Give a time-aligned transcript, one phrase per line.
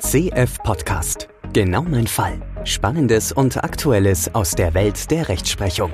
[0.00, 1.28] CF Podcast.
[1.52, 2.40] Genau mein Fall.
[2.62, 5.90] Spannendes und Aktuelles aus der Welt der Rechtsprechung.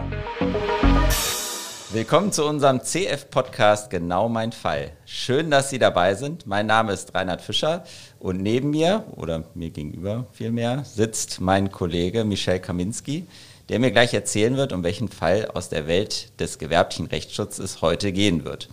[1.90, 4.90] Willkommen zu unserem CF Podcast Genau mein Fall.
[5.06, 6.46] Schön, dass Sie dabei sind.
[6.46, 7.84] Mein Name ist Reinhard Fischer
[8.18, 13.26] und neben mir oder mir gegenüber vielmehr sitzt mein Kollege Michel Kaminski,
[13.70, 17.82] der mir gleich erzählen wird, um welchen Fall aus der Welt des gewerblichen Rechtsschutzes es
[17.82, 18.68] heute gehen wird.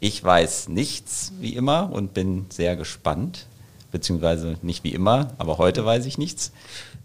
[0.00, 3.46] Ich weiß nichts, wie immer, und bin sehr gespannt,
[3.92, 6.50] beziehungsweise nicht wie immer, aber heute weiß ich nichts.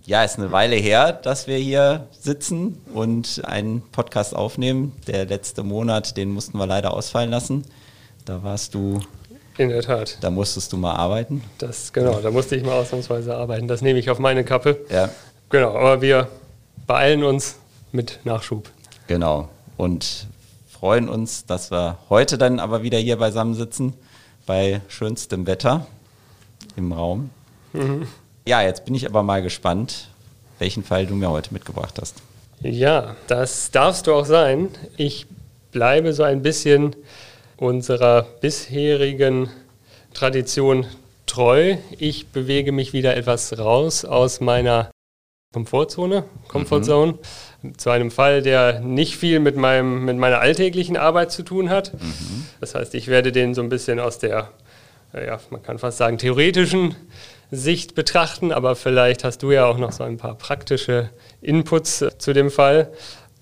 [0.06, 4.94] Ja, ist eine Weile her, dass wir hier sitzen und einen Podcast aufnehmen.
[5.06, 7.66] Der letzte Monat, den mussten wir leider ausfallen lassen.
[8.24, 9.02] Da warst du.
[9.58, 10.18] In der Tat.
[10.22, 11.44] Da musstest du mal arbeiten.
[11.58, 13.68] Das, genau, da musste ich mal ausnahmsweise arbeiten.
[13.68, 14.80] Das nehme ich auf meine Kappe.
[14.90, 15.10] Ja.
[15.50, 16.30] Genau, aber wir
[16.86, 17.58] beeilen uns
[17.92, 18.70] mit Nachschub.
[19.08, 19.50] Genau.
[19.76, 20.28] Und
[20.70, 23.94] freuen uns, dass wir heute dann aber wieder hier beisammen sitzen,
[24.46, 25.86] bei schönstem Wetter
[26.78, 27.30] im Raum.
[27.74, 28.08] Mhm.
[28.48, 30.10] Ja, jetzt bin ich aber mal gespannt,
[30.60, 32.16] welchen Fall du mir heute mitgebracht hast.
[32.62, 34.70] Ja, das darfst du auch sein.
[34.96, 35.28] Ich
[35.72, 36.96] bleibe so ein bisschen
[37.58, 39.50] unserer bisherigen
[40.14, 40.86] Tradition
[41.26, 41.78] treu.
[41.98, 44.90] Ich bewege mich wieder etwas raus aus meiner
[45.54, 47.16] Komfortzone, Comfortzone,
[47.62, 47.78] mhm.
[47.78, 51.94] zu einem Fall, der nicht viel mit, meinem, mit meiner alltäglichen Arbeit zu tun hat.
[51.94, 52.48] Mhm.
[52.60, 54.52] Das heißt, ich werde den so ein bisschen aus der,
[55.14, 56.96] ja, man kann fast sagen, theoretischen
[57.52, 61.10] Sicht betrachten, aber vielleicht hast du ja auch noch so ein paar praktische
[61.42, 62.92] Inputs zu dem Fall.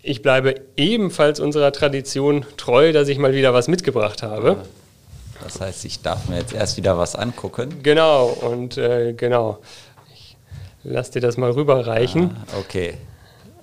[0.04, 4.58] Ich bleibe ebenfalls unserer Tradition treu, dass ich mal wieder was mitgebracht habe.
[5.44, 7.82] Das heißt, ich darf mir jetzt erst wieder was angucken.
[7.82, 9.60] Genau, und äh, genau.
[10.84, 12.38] Lass dir das mal rüberreichen.
[12.52, 12.94] Ah, okay.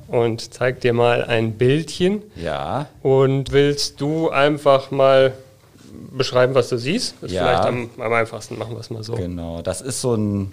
[0.08, 2.22] Und zeig dir mal ein Bildchen.
[2.34, 2.88] Ja.
[3.02, 5.32] Und willst du einfach mal
[6.12, 7.14] beschreiben, was du siehst?
[7.22, 7.42] Ist ja.
[7.42, 9.14] vielleicht am, am einfachsten, machen wir es mal so.
[9.14, 10.52] Genau, das ist so ein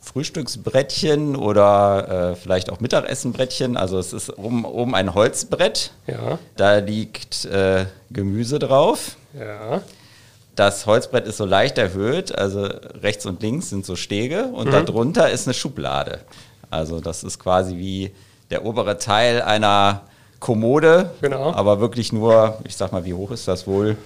[0.00, 3.76] Frühstücksbrettchen oder äh, vielleicht auch Mittagessenbrettchen.
[3.76, 5.92] Also es ist oben, oben ein Holzbrett.
[6.06, 6.38] Ja.
[6.56, 9.16] Da liegt äh, Gemüse drauf.
[9.38, 9.82] Ja.
[10.54, 12.68] Das Holzbrett ist so leicht erhöht, also
[13.02, 14.72] rechts und links sind so Stege und mhm.
[14.72, 16.20] darunter ist eine Schublade.
[16.70, 18.12] Also das ist quasi wie
[18.50, 20.02] der obere Teil einer
[20.38, 21.52] Kommode, genau.
[21.52, 23.96] aber wirklich nur, ich sag mal, wie hoch ist das wohl?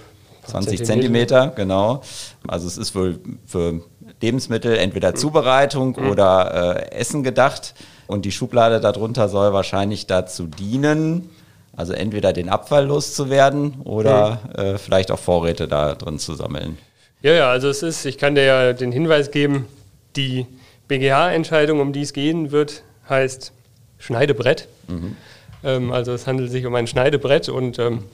[0.45, 2.01] 20 Zentimeter, genau.
[2.47, 3.81] Also es ist wohl für
[4.21, 6.09] Lebensmittel entweder Zubereitung mhm.
[6.09, 7.73] oder äh, Essen gedacht.
[8.07, 11.29] Und die Schublade darunter soll wahrscheinlich dazu dienen,
[11.75, 14.61] also entweder den Abfall loszuwerden oder mhm.
[14.61, 16.77] äh, vielleicht auch Vorräte da drin zu sammeln.
[17.21, 19.67] Ja, ja, also es ist, ich kann dir ja den Hinweis geben,
[20.15, 20.47] die
[20.87, 23.51] BGH-Entscheidung, um die es gehen wird, heißt
[23.99, 24.67] Schneidebrett.
[24.87, 25.15] Mhm.
[25.63, 28.05] Ähm, also es handelt sich um ein Schneidebrett und ähm,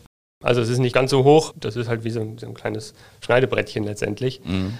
[0.43, 2.53] also es ist nicht ganz so hoch, das ist halt wie so ein, so ein
[2.53, 4.41] kleines Schneidebrettchen letztendlich.
[4.43, 4.77] Mhm.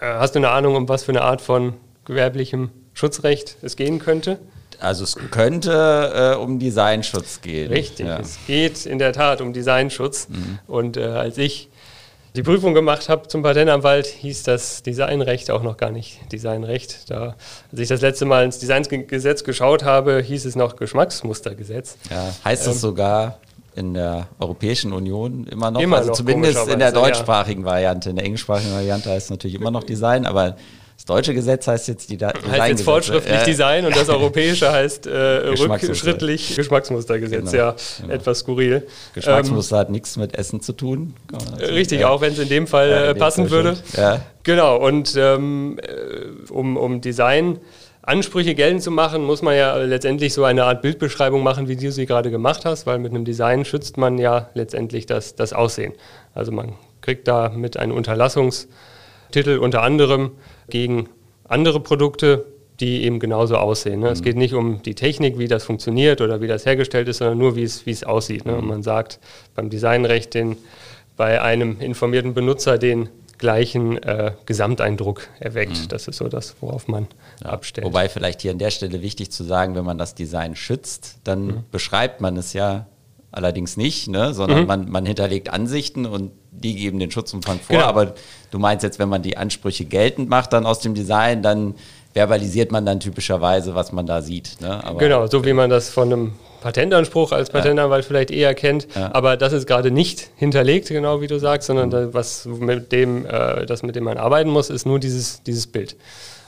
[0.00, 1.74] Äh, hast du eine Ahnung, um was für eine Art von
[2.04, 4.38] gewerblichem Schutzrecht es gehen könnte?
[4.80, 7.70] Also es könnte äh, um Designschutz gehen.
[7.70, 8.18] Richtig, ja.
[8.18, 10.28] es geht in der Tat um Designschutz.
[10.28, 10.58] Mhm.
[10.66, 11.68] Und äh, als ich
[12.36, 17.10] die Prüfung gemacht habe zum Patentanwalt, hieß das Designrecht auch noch gar nicht Designrecht.
[17.10, 17.36] Da,
[17.70, 21.98] als ich das letzte Mal ins Designgesetz geschaut habe, hieß es noch Geschmacksmustergesetz.
[22.08, 23.38] Ja, heißt es ähm, sogar
[23.74, 27.68] in der Europäischen Union immer noch, immer also noch zumindest in der deutschsprachigen ja.
[27.68, 28.10] Variante.
[28.10, 30.56] In der englischsprachigen Variante heißt es natürlich immer noch Design, aber
[30.96, 34.70] das deutsche Gesetz heißt jetzt die Design Heißt jetzt fortschrittlich äh, Design und das europäische
[34.70, 35.10] heißt äh,
[35.58, 37.52] rückschrittlich Geschmacksmustergesetz.
[37.52, 38.12] Genau, ja, genau.
[38.12, 38.86] etwas skurril.
[39.14, 41.14] Geschmacksmuster ähm, hat nichts mit Essen zu tun.
[41.32, 42.10] Also, richtig, ja.
[42.10, 43.78] auch wenn es in dem Fall in passen würde.
[43.96, 44.20] Ja.
[44.42, 47.60] Genau, und ähm, äh, um, um Design
[48.10, 51.92] Ansprüche geltend zu machen, muss man ja letztendlich so eine Art Bildbeschreibung machen, wie du
[51.92, 55.92] sie gerade gemacht hast, weil mit einem Design schützt man ja letztendlich das, das Aussehen.
[56.34, 56.72] Also man
[57.02, 60.32] kriegt da mit einem Unterlassungstitel unter anderem
[60.68, 61.08] gegen
[61.44, 62.46] andere Produkte,
[62.80, 64.00] die eben genauso aussehen.
[64.00, 64.06] Ne?
[64.06, 64.12] Mhm.
[64.12, 67.38] Es geht nicht um die Technik, wie das funktioniert oder wie das hergestellt ist, sondern
[67.38, 68.44] nur, wie es, wie es aussieht.
[68.44, 68.56] Ne?
[68.56, 68.70] Und mhm.
[68.70, 69.20] man sagt
[69.54, 70.56] beim Designrecht den,
[71.16, 73.08] bei einem informierten Benutzer den
[73.40, 75.78] gleichen äh, Gesamteindruck erweckt.
[75.82, 75.88] Mhm.
[75.88, 77.08] Das ist so das, worauf man
[77.42, 77.50] ja.
[77.50, 77.86] abstellt.
[77.86, 81.46] Wobei vielleicht hier an der Stelle wichtig zu sagen, wenn man das Design schützt, dann
[81.46, 81.64] mhm.
[81.72, 82.86] beschreibt man es ja
[83.32, 84.34] allerdings nicht, ne?
[84.34, 84.66] sondern mhm.
[84.66, 87.76] man, man hinterlegt Ansichten und die geben den Schutzumfang vor.
[87.76, 87.88] Genau.
[87.88, 88.14] Aber
[88.50, 91.74] du meinst jetzt, wenn man die Ansprüche geltend macht dann aus dem Design, dann
[92.12, 94.60] verbalisiert man dann typischerweise, was man da sieht.
[94.60, 94.82] Ne?
[94.84, 98.08] Aber, genau, so wie man das von einem Patentanspruch als Patentanwalt ja.
[98.08, 99.10] vielleicht eher kennt, ja.
[99.14, 102.12] aber das ist gerade nicht hinterlegt, genau wie du sagst, sondern mhm.
[102.12, 105.66] das, was mit dem, äh, das mit dem man arbeiten muss, ist nur dieses, dieses
[105.66, 105.96] Bild.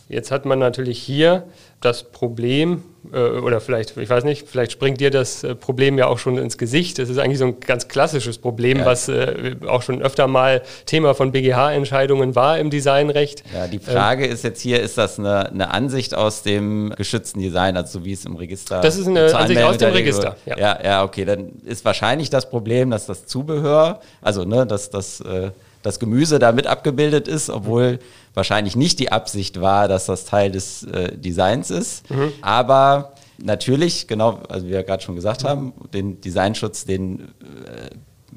[0.09, 1.45] Jetzt hat man natürlich hier
[1.85, 2.83] das Problem,
[3.13, 6.39] äh, oder vielleicht, ich weiß nicht, vielleicht springt dir das äh, Problem ja auch schon
[6.39, 6.99] ins Gesicht.
[6.99, 8.87] Das ist eigentlich so ein ganz klassisches Problem, ja.
[8.87, 13.43] was äh, auch schon öfter mal Thema von BGH-Entscheidungen war im Designrecht.
[13.55, 17.41] Ja, die Frage ähm, ist jetzt hier, ist das eine, eine, Ansicht aus dem geschützten
[17.41, 20.37] Design, also so wie es im Register Das ist eine Ansicht aus dem Register.
[20.47, 20.59] Ja.
[20.59, 20.79] ja.
[20.85, 25.51] ja, okay, dann ist wahrscheinlich das Problem, dass das Zubehör, also ne, dass das äh,
[25.83, 27.99] das Gemüse damit abgebildet ist, obwohl
[28.35, 32.09] wahrscheinlich nicht die Absicht war, dass das Teil des äh, Designs ist.
[32.11, 32.33] Mhm.
[32.41, 37.91] Aber natürlich, genau, also wie wir gerade schon gesagt haben, den Designschutz, den äh,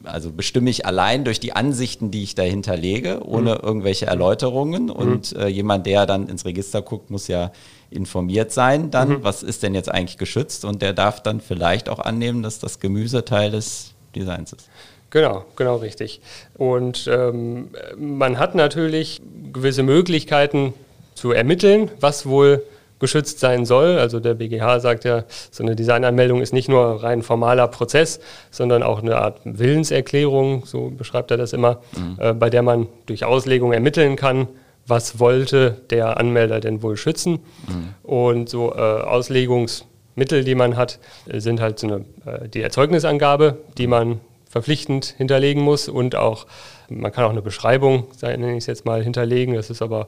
[0.04, 3.60] also bestimme ich allein durch die Ansichten, die ich dahinter lege, ohne mhm.
[3.64, 4.86] irgendwelche Erläuterungen.
[4.86, 4.90] Mhm.
[4.92, 7.52] Und äh, jemand, der dann ins Register guckt, muss ja
[7.90, 9.24] informiert sein, dann, mhm.
[9.24, 10.66] was ist denn jetzt eigentlich geschützt?
[10.66, 14.70] Und der darf dann vielleicht auch annehmen, dass das Gemüse Teil des Designs ist.
[15.16, 16.20] Genau, genau richtig.
[16.58, 19.22] Und ähm, man hat natürlich
[19.54, 20.74] gewisse Möglichkeiten
[21.14, 22.64] zu ermitteln, was wohl
[23.00, 23.98] geschützt sein soll.
[23.98, 28.20] Also der BGH sagt ja, so eine Designanmeldung ist nicht nur rein formaler Prozess,
[28.52, 32.18] sondern auch eine Art Willenserklärung, so beschreibt er das immer, mhm.
[32.20, 34.50] äh, bei der man durch Auslegung ermitteln kann,
[34.86, 37.40] was wollte der Anmelder denn wohl schützen.
[37.70, 37.94] Mhm.
[38.04, 41.00] Und so äh, Auslegungsmittel, die man hat,
[41.32, 41.96] sind halt so eine,
[42.26, 44.20] äh, die Erzeugnisangabe, die man
[44.56, 46.46] verpflichtend hinterlegen muss und auch,
[46.88, 49.54] man kann auch eine Beschreibung, nenne ich es jetzt mal, hinterlegen.
[49.54, 50.08] Das ist aber,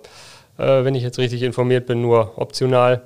[0.58, 3.02] äh, wenn ich jetzt richtig informiert bin, nur optional.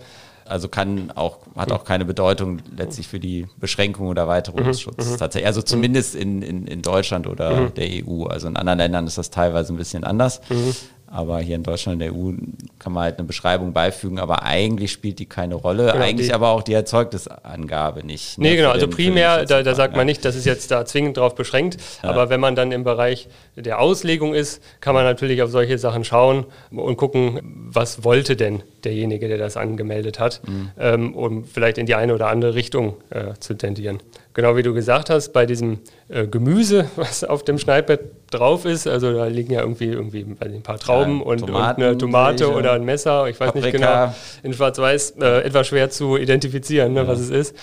[0.45, 4.81] Also kann auch, hat auch keine Bedeutung letztlich für die Beschränkung oder Erweiterung des mhm,
[4.81, 5.13] Schutzes.
[5.13, 5.17] Mhm.
[5.17, 5.47] Tatsächlich.
[5.47, 7.73] Also zumindest in, in, in Deutschland oder mhm.
[7.73, 8.25] der EU.
[8.25, 10.41] Also in anderen Ländern ist das teilweise ein bisschen anders.
[10.47, 10.75] Mhm.
[11.13, 12.31] Aber hier in Deutschland, in der EU,
[12.79, 15.91] kann man halt eine Beschreibung beifügen, aber eigentlich spielt die keine Rolle.
[15.91, 18.37] Genau, eigentlich aber auch die Erzeugnisangabe nicht.
[18.37, 18.69] Ne, nee, genau.
[18.71, 21.77] Also primär, da, da, sagt man nicht, dass es jetzt da zwingend drauf beschränkt.
[22.01, 22.09] Ja.
[22.09, 26.03] Aber wenn man dann im Bereich der Auslegung ist, kann man natürlich auf solche Sachen
[26.03, 30.71] schauen und gucken, was wollte denn derjenige, der das angemeldet hat, mhm.
[30.79, 33.99] ähm, um vielleicht in die eine oder andere Richtung äh, zu tendieren.
[34.33, 38.01] Genau wie du gesagt hast, bei diesem äh, Gemüse, was auf dem Schneidbrett
[38.31, 41.97] drauf ist, also da liegen ja irgendwie, irgendwie ein paar Trauben ja, und, und, eine
[41.97, 43.65] Tomate Milch, oder ein Messer, ich weiß Paprika.
[43.67, 47.07] nicht genau, in Schwarz-Weiß äh, etwas schwer zu identifizieren, ne, ja.
[47.07, 47.55] was es ist.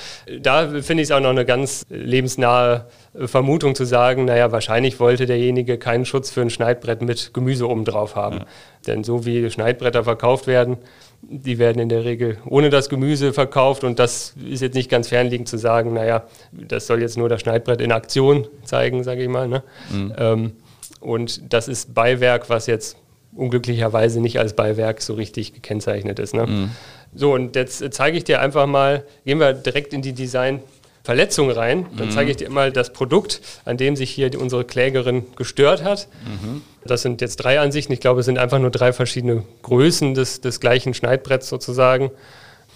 [0.42, 2.84] Da finde ich es auch noch eine ganz lebensnahe
[3.26, 7.84] Vermutung zu sagen, naja, wahrscheinlich wollte derjenige keinen Schutz für ein Schneidbrett mit Gemüse oben
[7.84, 8.38] drauf haben.
[8.38, 8.46] Ja.
[8.86, 10.78] Denn so wie Schneidbretter verkauft werden,
[11.22, 15.08] die werden in der Regel ohne das Gemüse verkauft und das ist jetzt nicht ganz
[15.08, 19.28] fernliegend zu sagen, naja, das soll jetzt nur das Schneidbrett in Aktion zeigen, sage ich
[19.28, 19.48] mal.
[19.48, 19.62] Ne?
[19.90, 20.14] Mhm.
[20.16, 20.52] Ähm,
[21.00, 22.96] und das ist Beiwerk, was jetzt
[23.34, 26.34] unglücklicherweise nicht als Beiwerk so richtig gekennzeichnet ist.
[26.34, 26.46] Ne?
[26.46, 26.70] Mhm.
[27.14, 30.60] So, und jetzt zeige ich dir einfach mal, gehen wir direkt in die Design-
[31.08, 31.86] Verletzung rein.
[31.96, 32.10] Dann mhm.
[32.10, 36.06] zeige ich dir mal das Produkt, an dem sich hier unsere Klägerin gestört hat.
[36.26, 36.60] Mhm.
[36.84, 37.94] Das sind jetzt drei Ansichten.
[37.94, 42.10] Ich glaube, es sind einfach nur drei verschiedene Größen des, des gleichen Schneidbretts sozusagen.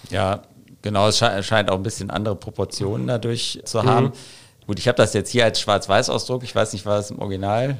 [0.09, 0.41] Ja,
[0.81, 1.09] genau.
[1.09, 4.07] Es scheint auch ein bisschen andere Proportionen dadurch zu haben.
[4.07, 4.65] Mhm.
[4.65, 6.41] Gut, ich habe das jetzt hier als Schwarz-Weiß-Ausdruck.
[6.41, 7.77] Ich weiß nicht, war es im Original?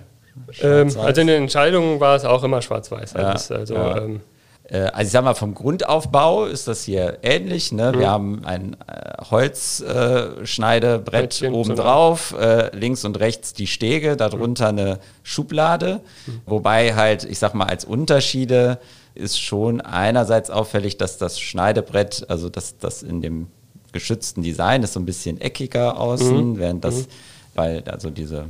[0.61, 3.13] Ähm, also in den Entscheidungen war es auch immer Schwarz-Weiß.
[3.13, 3.97] Ja, also, ja.
[4.03, 4.19] ähm, äh,
[4.69, 7.71] also ich sag mal, vom Grundaufbau ist das hier ähnlich.
[7.71, 7.91] Ne?
[7.93, 7.99] Mhm.
[7.99, 14.79] Wir haben ein äh, Holzschneidebrett äh, obendrauf, äh, links und rechts die Stege, darunter mhm.
[14.79, 15.99] eine Schublade.
[16.25, 16.41] Mhm.
[16.45, 18.79] Wobei halt, ich sag mal, als Unterschiede
[19.15, 23.47] ist schon einerseits auffällig, dass das Schneidebrett, also dass das in dem
[23.91, 26.57] geschützten Design ist so ein bisschen eckiger außen, mhm.
[26.57, 27.07] während das, mhm.
[27.53, 28.45] weil also diese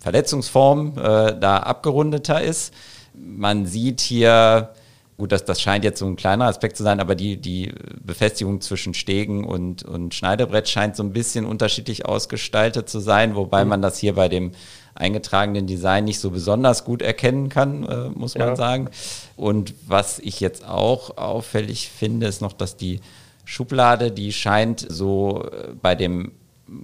[0.00, 2.72] Verletzungsform äh, da abgerundeter ist.
[3.14, 4.70] Man sieht hier
[5.18, 7.72] Gut, das, das scheint jetzt so ein kleiner Aspekt zu sein, aber die, die
[8.04, 13.64] Befestigung zwischen Stegen und, und Schneidebrett scheint so ein bisschen unterschiedlich ausgestaltet zu sein, wobei
[13.64, 13.70] mhm.
[13.70, 14.52] man das hier bei dem
[14.94, 18.56] eingetragenen Design nicht so besonders gut erkennen kann, äh, muss man ja.
[18.56, 18.90] sagen.
[19.36, 23.00] Und was ich jetzt auch auffällig finde, ist noch, dass die
[23.44, 26.32] Schublade, die scheint so äh, bei dem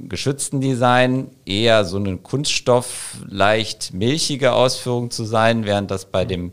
[0.09, 6.52] geschützten Design eher so eine Kunststoff leicht milchige Ausführung zu sein, während das bei dem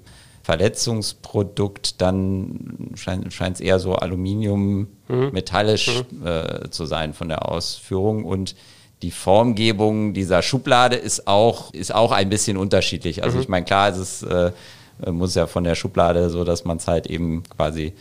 [0.50, 5.30] Verletzungsprodukt, dann scheint es eher so Aluminium, mhm.
[5.32, 6.26] metallisch mhm.
[6.26, 8.26] Äh, zu sein von der Ausführung.
[8.26, 8.56] Und
[9.04, 13.22] die Formgebung dieser Schublade ist auch, ist auch ein bisschen unterschiedlich.
[13.22, 13.44] Also mhm.
[13.44, 14.52] ich meine, klar, es ist, äh,
[15.12, 17.94] muss ja von der Schublade so, dass man es halt eben quasi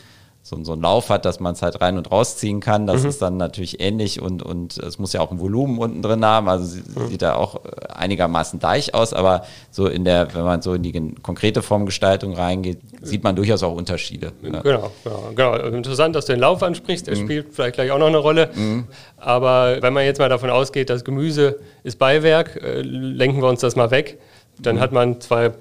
[0.49, 2.87] so, so einen Lauf hat, dass man es halt rein und rausziehen kann.
[2.87, 3.09] Das mhm.
[3.11, 6.49] ist dann natürlich ähnlich und, und es muss ja auch ein Volumen unten drin haben.
[6.49, 7.09] Also mhm.
[7.09, 10.83] sieht da auch äh, einigermaßen deich aus, aber so in der, wenn man so in
[10.83, 14.33] die konkrete Formgestaltung reingeht, sieht man durchaus auch Unterschiede.
[14.43, 14.61] Ja.
[14.62, 15.76] Genau, genau, genau.
[15.76, 17.07] Interessant, dass du den Lauf ansprichst.
[17.07, 17.25] Der mhm.
[17.25, 18.49] spielt vielleicht gleich auch noch eine Rolle.
[18.55, 18.87] Mhm.
[19.19, 23.61] Aber wenn man jetzt mal davon ausgeht, das Gemüse ist Beiwerk, äh, lenken wir uns
[23.61, 24.19] das mal weg.
[24.61, 24.81] Dann mhm.
[24.81, 25.52] hat man zwei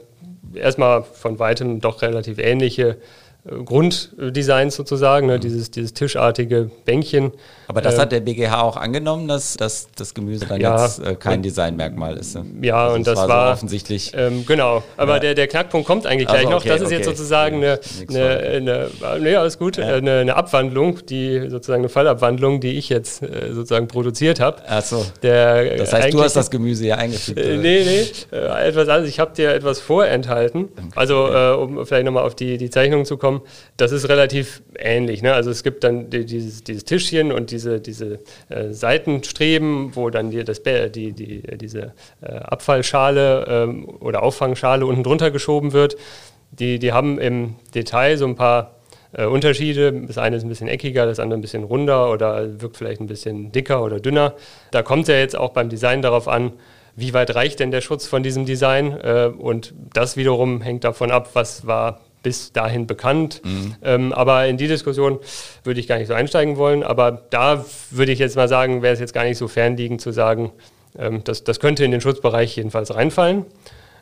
[0.53, 2.97] erstmal von weitem doch relativ ähnliche
[3.65, 7.31] Grunddesigns sozusagen, ne, dieses, dieses tischartige Bänkchen.
[7.67, 10.99] Aber das äh, hat der BGH auch angenommen, dass, dass das Gemüse dann ja, jetzt
[10.99, 12.35] äh, kein Designmerkmal ist.
[12.35, 12.45] Ne?
[12.61, 14.11] Ja, also und das, war, war so offensichtlich.
[14.15, 15.19] Ähm, genau, aber ja.
[15.19, 16.75] der, der Knackpunkt kommt eigentlich gleich also, okay, noch.
[16.75, 16.95] Das ist okay.
[16.95, 19.95] jetzt sozusagen eine, eine, eine, nee, alles gut, ja.
[19.95, 24.67] eine, eine, Abwandlung, die sozusagen eine Fallabwandlung, die ich jetzt äh, sozusagen produziert habe.
[24.67, 25.05] Achso.
[25.21, 27.37] Das heißt, du hast das Gemüse hier eingefügt.
[27.37, 29.09] Äh, nee, nee, äh, etwas anderes.
[29.09, 30.69] Ich habe dir etwas vorenthalten.
[30.71, 30.87] Okay.
[30.95, 33.36] Also, äh, um vielleicht nochmal auf die, die Zeichnung zu kommen,
[33.77, 35.21] das ist relativ ähnlich.
[35.21, 35.33] Ne?
[35.33, 40.31] Also, es gibt dann die, dieses, dieses Tischchen und diese, diese äh, Seitenstreben, wo dann
[40.31, 45.97] die, das, die, die, diese äh, Abfallschale ähm, oder Auffangschale unten drunter geschoben wird.
[46.51, 48.77] Die, die haben im Detail so ein paar
[49.13, 49.91] äh, Unterschiede.
[49.91, 53.07] Das eine ist ein bisschen eckiger, das andere ein bisschen runder oder wirkt vielleicht ein
[53.07, 54.33] bisschen dicker oder dünner.
[54.71, 56.53] Da kommt ja jetzt auch beim Design darauf an,
[56.95, 58.91] wie weit reicht denn der Schutz von diesem Design?
[58.93, 63.41] Äh, und das wiederum hängt davon ab, was war bis dahin bekannt.
[63.43, 63.75] Mhm.
[63.81, 65.19] Ähm, aber in die Diskussion
[65.63, 66.83] würde ich gar nicht so einsteigen wollen.
[66.83, 70.11] Aber da würde ich jetzt mal sagen, wäre es jetzt gar nicht so fernliegend zu
[70.11, 70.51] sagen,
[70.97, 73.45] ähm, das, das könnte in den Schutzbereich jedenfalls reinfallen.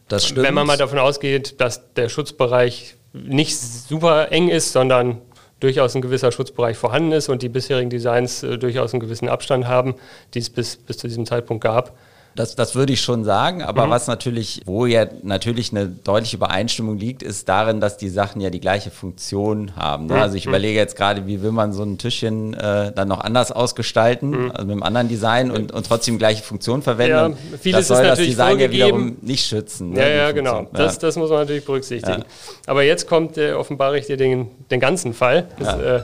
[0.08, 0.46] Das stimmt.
[0.46, 5.22] Wenn man mal davon ausgeht, dass der Schutzbereich nicht super eng ist, sondern
[5.60, 9.68] durchaus ein gewisser Schutzbereich vorhanden ist und die bisherigen Designs äh, durchaus einen gewissen Abstand
[9.68, 9.96] haben,
[10.34, 11.98] die es bis, bis zu diesem Zeitpunkt gab,
[12.36, 13.92] das, das würde ich schon sagen, aber mhm.
[13.92, 18.50] was natürlich, wo ja natürlich eine deutliche Übereinstimmung liegt, ist darin, dass die Sachen ja
[18.50, 20.08] die gleiche Funktion haben.
[20.08, 20.16] Ne?
[20.16, 20.20] Mhm.
[20.20, 23.54] Also ich überlege jetzt gerade, wie will man so ein Tischchen äh, dann noch anders
[23.54, 24.52] ausgestalten, mhm.
[24.52, 27.38] also mit einem anderen Design und, und trotzdem gleiche Funktion verwenden.
[27.52, 29.92] Ja, vieles das soll das Design ja wiederum nicht schützen.
[29.92, 30.02] Ne?
[30.02, 30.62] Ja, ja, genau.
[30.62, 30.68] Ja.
[30.74, 32.20] Das, das muss man natürlich berücksichtigen.
[32.20, 32.26] Ja.
[32.68, 35.48] Aber jetzt kommt, äh, offenbare ich dir den, den ganzen Fall.
[35.58, 36.02] Das, äh,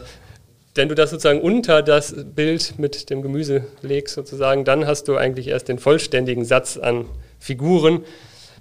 [0.75, 5.17] wenn du das sozusagen unter das Bild mit dem Gemüse legst, sozusagen, dann hast du
[5.17, 7.05] eigentlich erst den vollständigen Satz an
[7.39, 8.03] Figuren,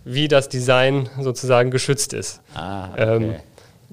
[0.05, 2.41] wie das Design sozusagen geschützt ist.
[2.55, 3.17] Ah, okay.
[3.17, 3.35] ähm,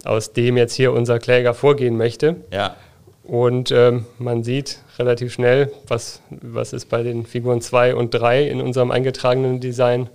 [0.03, 2.37] aus dem jetzt hier unser Kläger vorgehen möchte.
[2.51, 2.75] Ja.
[3.23, 8.47] Und ähm, man sieht relativ schnell, was, was ist bei den Figuren 2 und 3
[8.47, 10.09] in unserem eingetragenen Design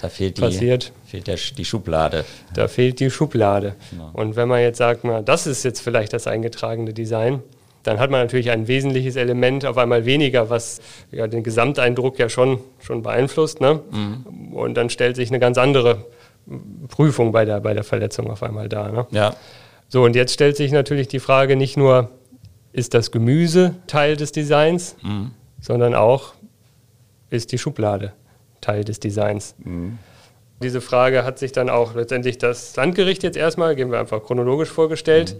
[0.00, 0.92] da fehlt die, passiert.
[1.04, 2.24] Fehlt der, die Schublade.
[2.54, 3.74] Da fehlt die Schublade.
[3.92, 4.10] Ja.
[4.14, 7.42] Und wenn man jetzt sagt, na, das ist jetzt vielleicht das eingetragene Design,
[7.82, 10.80] dann hat man natürlich ein wesentliches Element auf einmal weniger, was
[11.10, 13.60] ja den Gesamteindruck ja schon, schon beeinflusst.
[13.60, 13.80] Ne?
[13.90, 14.52] Mhm.
[14.54, 16.06] Und dann stellt sich eine ganz andere
[16.88, 18.92] Prüfung bei der, bei der Verletzung auf einmal dar.
[18.92, 19.06] Ne?
[19.10, 19.36] Ja.
[19.88, 22.10] So, und jetzt stellt sich natürlich die Frage nicht nur,
[22.72, 25.32] ist das Gemüse Teil des Designs, mhm.
[25.60, 26.34] sondern auch,
[27.30, 28.12] ist die Schublade
[28.60, 29.54] Teil des Designs.
[29.58, 29.98] Mhm.
[30.62, 34.68] Diese Frage hat sich dann auch letztendlich das Landgericht jetzt erstmal, gehen wir einfach chronologisch
[34.68, 35.36] vorgestellt.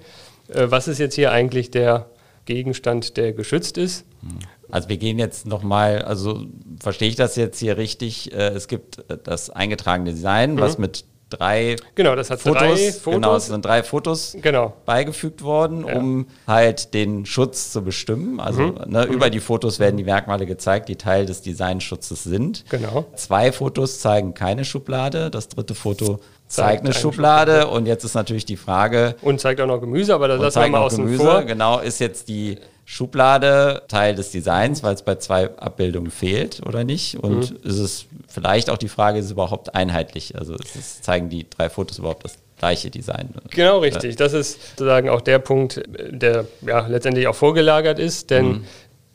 [0.48, 0.54] Mhm.
[0.54, 2.06] Äh, was ist jetzt hier eigentlich der
[2.46, 4.06] Gegenstand, der geschützt ist?
[4.22, 4.38] Mhm.
[4.70, 6.44] Also wir gehen jetzt nochmal, also
[6.80, 8.32] verstehe ich das jetzt hier richtig?
[8.32, 10.60] Äh, es gibt äh, das eingetragene Design, mhm.
[10.60, 13.14] was mit drei genau, das hat Fotos, drei Fotos.
[13.14, 14.74] Genau, es sind drei Fotos genau.
[14.84, 15.96] beigefügt worden, ja.
[15.96, 18.40] um halt den Schutz zu bestimmen.
[18.40, 18.74] Also mhm.
[18.86, 19.12] ne, mhm.
[19.12, 22.64] über die Fotos werden die Merkmale gezeigt, die Teil des Designschutzes sind.
[22.68, 23.06] Genau.
[23.14, 27.52] Zwei Fotos zeigen keine Schublade, das dritte Foto zeigt, eine Schublade.
[27.52, 27.76] Schublade.
[27.76, 29.14] und jetzt ist natürlich die Frage.
[29.22, 31.42] Und zeigt auch noch Gemüse, aber das lassen wir mal außen Gemüse, vor.
[31.44, 32.58] Genau, ist jetzt die
[32.90, 37.14] Schublade Teil des Designs, weil es bei zwei Abbildungen fehlt oder nicht?
[37.14, 37.70] Und mhm.
[37.70, 40.36] ist es vielleicht auch die Frage, ist es überhaupt einheitlich?
[40.36, 43.28] Also es zeigen die drei Fotos überhaupt das gleiche Design?
[43.50, 44.16] Genau richtig.
[44.16, 45.80] Das ist sozusagen auch der Punkt,
[46.10, 48.64] der ja letztendlich auch vorgelagert ist, denn mhm.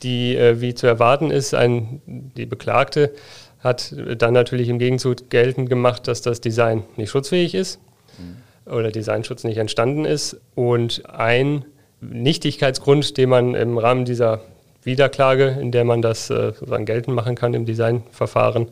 [0.02, 3.12] die, äh, wie zu erwarten ist, ein, die Beklagte
[3.58, 7.78] hat dann natürlich im Gegenzug geltend gemacht, dass das Design nicht schutzfähig ist
[8.16, 8.72] mhm.
[8.72, 10.40] oder Designschutz nicht entstanden ist.
[10.54, 11.66] Und ein
[12.10, 14.42] Nichtigkeitsgrund, den man im Rahmen dieser
[14.82, 18.68] Wiederklage, in der man das äh, sozusagen geltend machen kann im Designverfahren,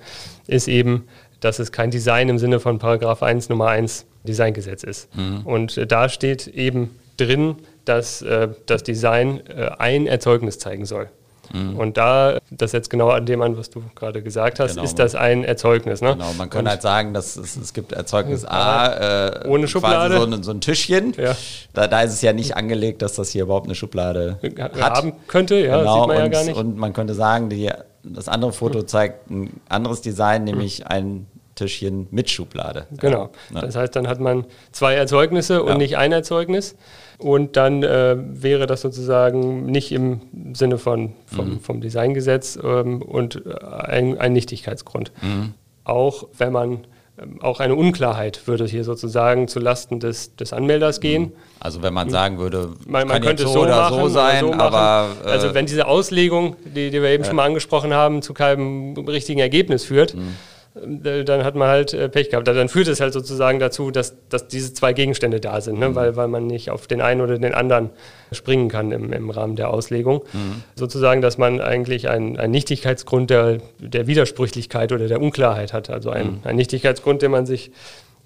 [0.47, 1.09] ist eben,
[1.41, 5.15] dass es kein Design im Sinne von Paragraph 1 Nummer 1 Designgesetz ist.
[5.17, 5.43] Mhm.
[5.45, 9.43] Und äh, da steht eben drin, dass äh, das Design
[9.79, 11.09] ein Erzeugnis zeigen soll.
[11.53, 11.77] Mhm.
[11.77, 14.85] Und da, das setzt genau an dem an, was du gerade gesagt hast, genau.
[14.85, 16.01] ist das ein Erzeugnis.
[16.01, 16.13] Ne?
[16.13, 20.17] Genau, man kann halt sagen, dass es, es gibt Erzeugnis A, äh, ohne Schublade.
[20.17, 21.15] So ein, so ein, Tischchen.
[21.17, 21.37] Ja.
[21.73, 24.79] Da, da, ist es ja nicht angelegt, dass das hier überhaupt eine Schublade hat.
[24.79, 25.57] haben könnte.
[25.57, 26.57] Ja, genau, sieht man und, ja gar nicht.
[26.57, 27.71] Und man könnte sagen, die,
[28.03, 32.87] das andere Foto zeigt ein anderes Design, nämlich ein Tischchen mit Schublade.
[32.99, 33.31] Genau.
[33.55, 33.61] Ja.
[33.61, 35.79] Das heißt, dann hat man zwei Erzeugnisse und ja.
[35.79, 36.77] nicht ein Erzeugnis.
[37.25, 40.21] Und dann äh, wäre das sozusagen nicht im
[40.53, 41.61] Sinne von, vom, mhm.
[41.61, 45.11] vom Designgesetz ähm, und ein, ein Nichtigkeitsgrund.
[45.23, 45.55] Mhm.
[45.85, 46.81] Auch wenn man
[47.19, 51.23] ähm, auch eine Unklarheit würde hier sozusagen zu Lasten des, des Anmelders gehen.
[51.23, 51.33] Mhm.
[51.61, 54.53] Also wenn man sagen würde, man, man könnte es so oder machen, so sein, so
[54.53, 58.21] aber äh, also wenn diese Auslegung, die, die wir eben äh, schon mal angesprochen haben,
[58.21, 62.49] zu keinem richtigen Ergebnis führt, mhm äh, dann hat man halt äh, Pech gehabt.
[62.49, 65.91] Dann führt es halt sozusagen dazu, dass, dass diese zwei Gegenstände da sind, ne?
[65.91, 65.95] mhm.
[65.95, 67.91] weil, weil man nicht auf den einen oder den anderen
[68.33, 70.25] springen kann im, im Rahmen der Auslegung.
[70.33, 70.63] Mhm.
[70.75, 75.91] Sozusagen, dass man eigentlich einen, einen Nichtigkeitsgrund der, der Widersprüchlichkeit oder der Unklarheit hat.
[75.91, 76.41] Also ein, mhm.
[76.43, 77.71] ein Nichtigkeitsgrund, den man sich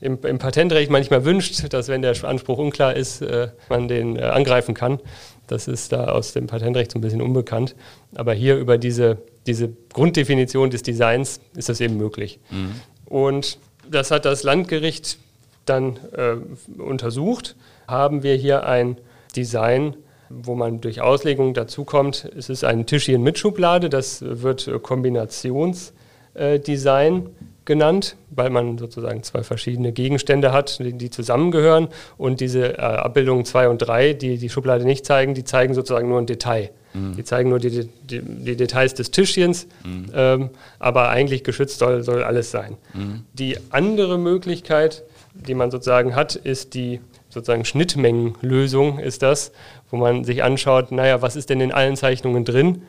[0.00, 4.22] im, im, Patentrecht manchmal wünscht, dass wenn der Anspruch unklar ist, äh, man den äh,
[4.22, 5.00] angreifen kann.
[5.48, 7.74] Das ist da aus dem Patentrecht so ein bisschen unbekannt.
[8.14, 12.38] Aber hier über diese, diese Grunddefinition des Designs ist das eben möglich.
[12.50, 12.74] Mhm.
[13.06, 13.58] Und
[13.90, 15.18] das hat das Landgericht
[15.64, 16.36] dann äh,
[16.80, 17.56] untersucht.
[17.88, 18.98] Haben wir hier ein
[19.34, 19.96] Design,
[20.28, 22.30] wo man durch Auslegung dazukommt.
[22.36, 27.30] Es ist ein Tischchen mit Schublade, das wird Kombinationsdesign
[27.64, 31.88] genannt, weil man sozusagen zwei verschiedene Gegenstände hat, die, die zusammengehören.
[32.16, 36.08] Und diese äh, Abbildungen 2 und 3, die die Schublade nicht zeigen, die zeigen sozusagen
[36.08, 36.70] nur ein Detail.
[36.95, 37.16] Mhm.
[37.16, 40.07] Die zeigen nur die, die, die, Details des Tischchens, mhm.
[40.14, 42.76] ähm, aber eigentlich geschützt soll, soll alles sein.
[42.95, 43.25] Mhm.
[43.35, 45.04] Die andere Möglichkeit,
[45.35, 49.52] die man sozusagen hat, ist die sozusagen Schnittmengenlösung, ist das,
[49.90, 52.83] wo man sich anschaut, naja, was ist denn in allen Zeichnungen drin?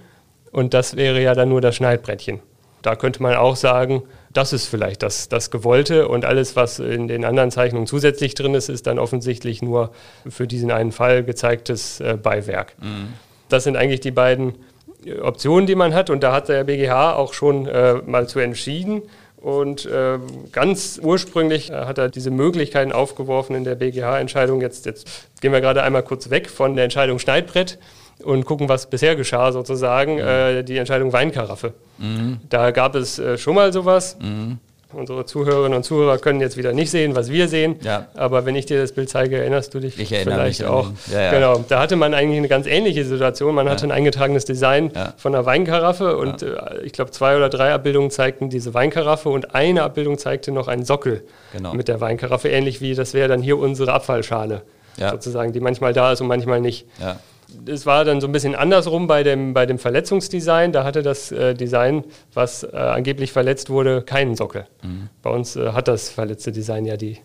[0.51, 2.39] Und das wäre ja dann nur das Schneidbrettchen.
[2.81, 7.07] Da könnte man auch sagen, das ist vielleicht das, das Gewollte und alles, was in
[7.07, 9.91] den anderen Zeichnungen zusätzlich drin ist, ist dann offensichtlich nur
[10.27, 12.75] für diesen einen Fall gezeigtes äh, Beiwerk.
[12.81, 13.13] Mhm.
[13.49, 14.55] Das sind eigentlich die beiden
[15.05, 18.39] äh, Optionen, die man hat und da hat der BGH auch schon äh, mal zu
[18.39, 19.01] entschieden.
[19.37, 20.19] Und äh,
[20.51, 24.59] ganz ursprünglich äh, hat er diese Möglichkeiten aufgeworfen in der BGH-Entscheidung.
[24.61, 27.79] Jetzt, jetzt gehen wir gerade einmal kurz weg von der Entscheidung Schneidbrett
[28.21, 30.19] und gucken, was bisher geschah, sozusagen, mhm.
[30.19, 31.73] äh, die Entscheidung Weinkaraffe.
[31.99, 32.41] Mhm.
[32.49, 34.17] Da gab es schon mal sowas.
[34.19, 34.59] Mhm.
[34.91, 37.75] Unsere Zuhörerinnen und Zuhörer können jetzt wieder nicht sehen, was wir sehen.
[37.83, 38.07] Ja.
[38.15, 40.89] Aber wenn ich dir das Bild zeige, erinnerst du dich ich vielleicht auch.
[41.11, 41.31] Ja, ja.
[41.31, 41.63] Genau.
[41.67, 43.53] Da hatte man eigentlich eine ganz ähnliche Situation.
[43.53, 47.71] Man hatte ein eingetragenes Design von einer Weinkaraffe und äh, ich glaube zwei oder drei
[47.71, 51.75] Abbildungen zeigten diese Weinkaraffe und eine Abbildung zeigte noch einen Sockel genau.
[51.75, 54.63] mit der Weinkaraffe, ähnlich wie das wäre dann hier unsere Abfallschale
[54.97, 56.85] sozusagen, die manchmal da ist und manchmal nicht.
[56.99, 57.19] Ja
[57.65, 60.71] es war dann so ein bisschen andersrum bei dem, bei dem Verletzungsdesign.
[60.71, 62.03] Da hatte das äh, Design,
[62.33, 64.65] was äh, angeblich verletzt wurde, keinen Sockel.
[64.81, 65.09] Mhm.
[65.21, 67.17] Bei uns äh, hat das verletzte Design ja die,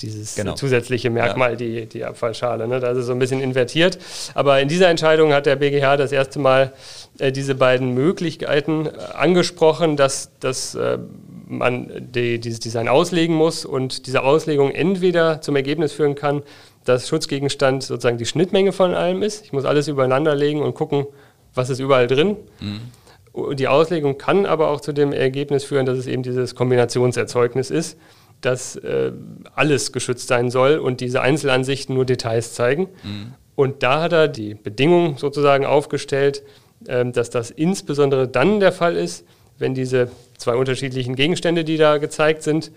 [0.00, 0.54] dieses genau.
[0.54, 1.56] zusätzliche Merkmal, ja.
[1.56, 2.66] die, die Abfallschale.
[2.68, 2.80] Ne?
[2.80, 3.98] Das ist so ein bisschen invertiert.
[4.34, 6.72] Aber in dieser Entscheidung hat der BGH das erste Mal
[7.18, 10.98] äh, diese beiden Möglichkeiten äh, angesprochen, dass, dass äh,
[11.46, 16.42] man die, dieses Design auslegen muss und diese Auslegung entweder zum Ergebnis führen kann,
[16.90, 19.44] dass Schutzgegenstand sozusagen die Schnittmenge von allem ist.
[19.44, 21.06] Ich muss alles übereinander legen und gucken,
[21.54, 22.36] was ist überall drin.
[22.60, 23.54] Mhm.
[23.54, 27.96] Die Auslegung kann aber auch zu dem Ergebnis führen, dass es eben dieses Kombinationserzeugnis ist,
[28.40, 29.12] dass äh,
[29.54, 32.88] alles geschützt sein soll und diese Einzelansichten nur Details zeigen.
[33.04, 33.34] Mhm.
[33.54, 36.42] Und da hat er die Bedingung sozusagen aufgestellt,
[36.86, 39.24] äh, dass das insbesondere dann der Fall ist,
[39.58, 42.72] wenn diese zwei unterschiedlichen Gegenstände, die da gezeigt sind,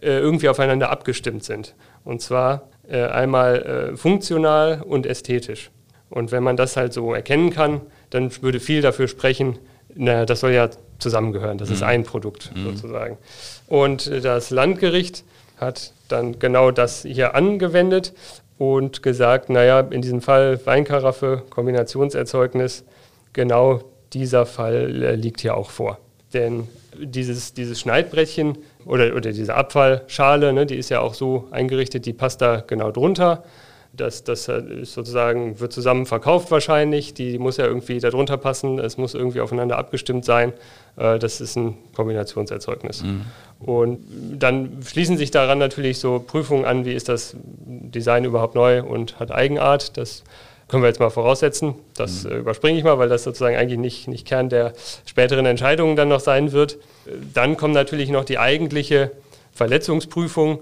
[0.00, 1.76] äh, irgendwie aufeinander abgestimmt sind.
[2.04, 5.70] Und zwar äh, einmal äh, funktional und ästhetisch.
[6.10, 9.58] Und wenn man das halt so erkennen kann, dann würde viel dafür sprechen,
[9.94, 10.68] na, das soll ja
[10.98, 11.74] zusammengehören, das mhm.
[11.74, 12.64] ist ein Produkt mhm.
[12.64, 13.18] sozusagen.
[13.66, 15.24] Und das Landgericht
[15.56, 18.12] hat dann genau das hier angewendet
[18.58, 22.84] und gesagt, naja, in diesem Fall Weinkaraffe, Kombinationserzeugnis,
[23.32, 25.98] genau dieser Fall äh, liegt hier auch vor.
[26.34, 26.68] Denn
[26.98, 32.12] dieses, dieses Schneidbrettchen oder, oder diese Abfallschale, ne, die ist ja auch so eingerichtet, die
[32.12, 33.44] passt da genau drunter.
[33.94, 37.12] Das, das ist sozusagen wird zusammen verkauft wahrscheinlich.
[37.12, 38.78] Die muss ja irgendwie darunter passen.
[38.78, 40.54] Es muss irgendwie aufeinander abgestimmt sein.
[40.96, 43.02] Äh, das ist ein Kombinationserzeugnis.
[43.02, 43.26] Mhm.
[43.60, 44.00] Und
[44.38, 49.20] dann schließen sich daran natürlich so Prüfungen an, wie ist das Design überhaupt neu und
[49.20, 49.98] hat Eigenart.
[49.98, 50.24] Das
[50.72, 51.74] können wir jetzt mal voraussetzen.
[51.94, 52.32] Das mhm.
[52.32, 54.72] äh, überspringe ich mal, weil das sozusagen eigentlich nicht, nicht Kern der
[55.04, 56.78] späteren Entscheidungen dann noch sein wird.
[57.34, 59.10] Dann kommt natürlich noch die eigentliche
[59.52, 60.60] Verletzungsprüfung,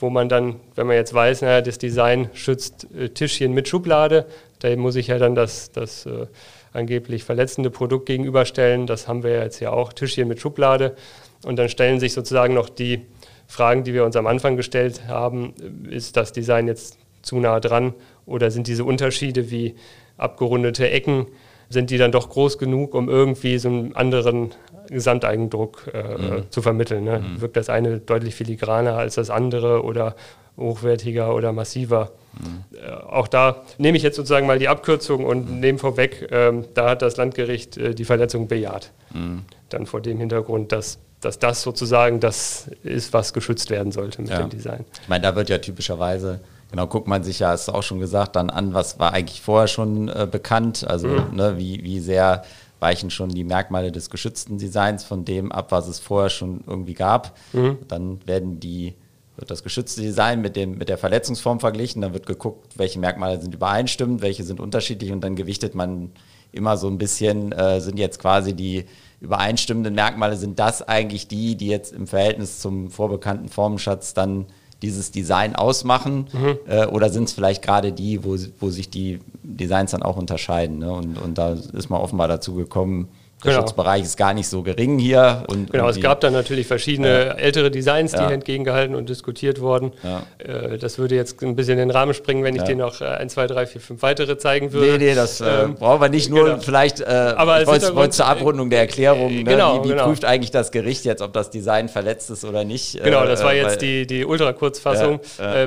[0.00, 4.26] wo man dann, wenn man jetzt weiß, naja, das Design schützt äh, Tischchen mit Schublade,
[4.58, 6.26] da muss ich ja dann das, das äh,
[6.72, 8.88] angeblich verletzende Produkt gegenüberstellen.
[8.88, 10.96] Das haben wir ja jetzt ja auch, Tischchen mit Schublade.
[11.44, 13.06] Und dann stellen sich sozusagen noch die
[13.46, 15.54] Fragen, die wir uns am Anfang gestellt haben.
[15.88, 17.94] Ist das Design jetzt zu nah dran
[18.26, 19.74] oder sind diese Unterschiede wie
[20.16, 21.26] abgerundete Ecken,
[21.68, 24.50] sind die dann doch groß genug, um irgendwie so einen anderen
[24.88, 26.50] Gesamteigendruck äh, mhm.
[26.50, 27.04] zu vermitteln?
[27.04, 27.20] Ne?
[27.20, 27.40] Mhm.
[27.40, 30.14] Wirkt das eine deutlich filigraner als das andere oder
[30.58, 32.12] hochwertiger oder massiver?
[32.38, 32.64] Mhm.
[32.76, 35.60] Äh, auch da nehme ich jetzt sozusagen mal die Abkürzung und mhm.
[35.60, 38.92] nehme vorweg, äh, da hat das Landgericht äh, die Verletzung bejaht.
[39.12, 39.42] Mhm.
[39.70, 44.32] Dann vor dem Hintergrund, dass dass das sozusagen das ist, was geschützt werden sollte mit
[44.32, 44.40] ja.
[44.40, 44.84] dem Design.
[45.00, 46.40] Ich meine, da wird ja typischerweise
[46.72, 49.42] Genau, guckt man sich ja, hast du auch schon gesagt, dann an, was war eigentlich
[49.42, 51.36] vorher schon äh, bekannt, also mhm.
[51.36, 52.44] ne, wie, wie sehr
[52.80, 56.94] weichen schon die Merkmale des geschützten Designs von dem ab, was es vorher schon irgendwie
[56.94, 57.36] gab.
[57.52, 57.78] Mhm.
[57.88, 58.94] Dann werden die
[59.36, 63.40] wird das geschützte Design mit, dem, mit der Verletzungsform verglichen, dann wird geguckt, welche Merkmale
[63.40, 66.12] sind übereinstimmend, welche sind unterschiedlich und dann gewichtet man
[66.52, 68.84] immer so ein bisschen, äh, sind jetzt quasi die
[69.20, 74.46] übereinstimmenden Merkmale, sind das eigentlich die, die jetzt im Verhältnis zum vorbekannten Formenschatz dann
[74.82, 76.58] dieses Design ausmachen mhm.
[76.66, 80.78] äh, oder sind es vielleicht gerade die, wo, wo sich die Designs dann auch unterscheiden.
[80.78, 80.92] Ne?
[80.92, 83.08] Und, und da ist man offenbar dazu gekommen,
[83.44, 83.62] der genau.
[83.62, 85.44] Schutzbereich ist gar nicht so gering hier.
[85.48, 87.32] Und, genau, und es gab dann natürlich verschiedene ja.
[87.32, 88.30] ältere Designs, die ja.
[88.30, 89.92] entgegengehalten und diskutiert wurden.
[90.02, 90.22] Ja.
[90.38, 93.06] Äh, das würde jetzt ein bisschen in den Rahmen springen, wenn ich dir noch äh,
[93.06, 94.92] ein, zwei, drei, vier, fünf weitere zeigen würde.
[94.92, 96.30] Nee, nee, das äh, ähm, brauchen wir nicht.
[96.30, 96.60] Nur genau.
[96.60, 99.44] vielleicht, äh, Aber ich wollte, zur Abrundung der Erklärung, ne?
[99.44, 100.04] genau, wie, wie genau.
[100.04, 102.96] prüft eigentlich das Gericht jetzt, ob das Design verletzt ist oder nicht?
[102.96, 105.20] Äh, genau, das war jetzt die, die Ultra-Kurzfassung.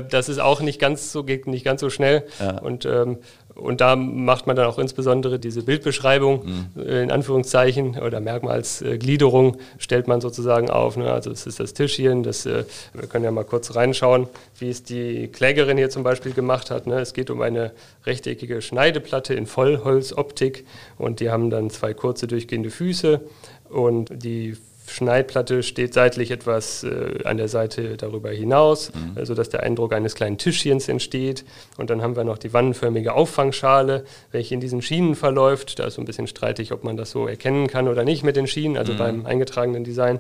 [0.10, 2.24] das ist auch nicht ganz so, geht nicht ganz so schnell.
[2.62, 3.18] Und ähm,
[3.56, 6.82] und da macht man dann auch insbesondere diese Bildbeschreibung mhm.
[6.82, 10.98] in Anführungszeichen oder Merkmalsgliederung stellt man sozusagen auf.
[10.98, 11.10] Ne?
[11.10, 14.28] Also das ist das Tischchen, das, äh, wir können ja mal kurz reinschauen,
[14.60, 16.86] wie es die Klägerin hier zum Beispiel gemacht hat.
[16.86, 17.00] Ne?
[17.00, 17.72] Es geht um eine
[18.06, 20.66] rechteckige Schneideplatte in Vollholzoptik
[20.98, 23.22] und die haben dann zwei kurze durchgehende Füße
[23.70, 29.26] und die Schneidplatte steht seitlich etwas äh, an der Seite darüber hinaus, mhm.
[29.26, 31.44] sodass der Eindruck eines kleinen Tischchens entsteht.
[31.78, 35.80] Und dann haben wir noch die wannenförmige Auffangschale, welche in diesen Schienen verläuft.
[35.80, 38.36] Da ist so ein bisschen streitig, ob man das so erkennen kann oder nicht mit
[38.36, 38.98] den Schienen, also mhm.
[38.98, 40.20] beim eingetragenen Design.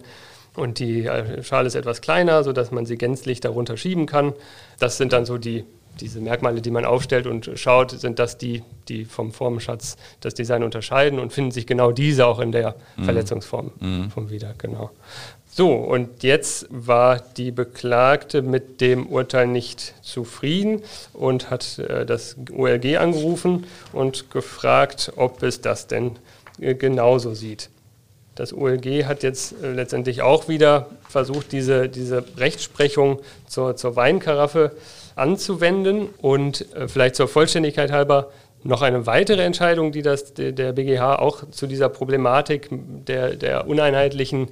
[0.56, 4.34] Und die äh, Schale ist etwas kleiner, sodass man sie gänzlich darunter schieben kann.
[4.80, 5.65] Das sind dann so die
[5.99, 10.63] diese Merkmale, die man aufstellt und schaut, sind das die, die vom Formenschatz das Design
[10.63, 13.03] unterscheiden und finden sich genau diese auch in der mhm.
[13.03, 14.12] Verletzungsform mhm.
[14.12, 14.91] vom wieder, genau.
[15.47, 20.81] So, und jetzt war die Beklagte mit dem Urteil nicht zufrieden
[21.13, 26.17] und hat äh, das OLG angerufen und gefragt, ob es das denn
[26.60, 27.69] äh, genauso sieht.
[28.36, 34.73] Das OLG hat jetzt äh, letztendlich auch wieder versucht, diese, diese Rechtsprechung zur, zur Weinkaraffe
[34.75, 36.10] äh, anzuwenden.
[36.21, 38.32] Und äh, vielleicht zur Vollständigkeit halber
[38.63, 44.49] noch eine weitere Entscheidung, die das, der BGH auch zu dieser Problematik der, der uneinheitlichen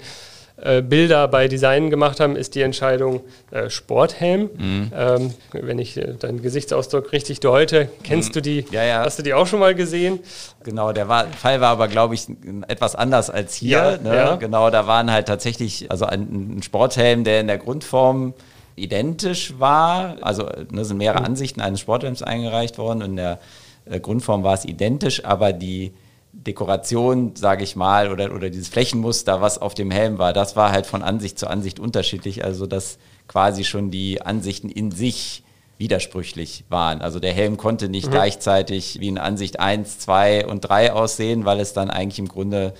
[0.61, 4.51] äh, Bilder bei Design gemacht haben, ist die Entscheidung äh, Sporthelm.
[4.55, 4.91] Mhm.
[4.95, 8.33] Ähm, wenn ich äh, deinen Gesichtsausdruck richtig deute, kennst mhm.
[8.33, 8.65] du die?
[8.69, 9.03] Ja, ja.
[9.03, 10.19] Hast du die auch schon mal gesehen?
[10.63, 12.27] Genau, der war, Fall war aber, glaube ich,
[12.67, 13.99] etwas anders als hier.
[14.03, 14.37] Ja, ne?
[14.39, 18.35] Genau, da waren halt tatsächlich, also ein, ein Sporthelm, der in der Grundform
[18.75, 20.17] identisch war.
[20.21, 23.01] Also ne, sind mehrere Ansichten eines Sporthelms eingereicht worden.
[23.01, 23.39] In der
[23.85, 25.93] äh, Grundform war es identisch, aber die
[26.31, 30.71] Dekoration, sage ich mal, oder, oder dieses Flächenmuster, was auf dem Helm war, das war
[30.71, 32.43] halt von Ansicht zu Ansicht unterschiedlich.
[32.43, 35.43] Also dass quasi schon die Ansichten in sich
[35.77, 37.01] widersprüchlich waren.
[37.01, 38.11] Also der Helm konnte nicht mhm.
[38.11, 42.73] gleichzeitig wie in Ansicht 1, 2 und 3 aussehen, weil es dann eigentlich im Grunde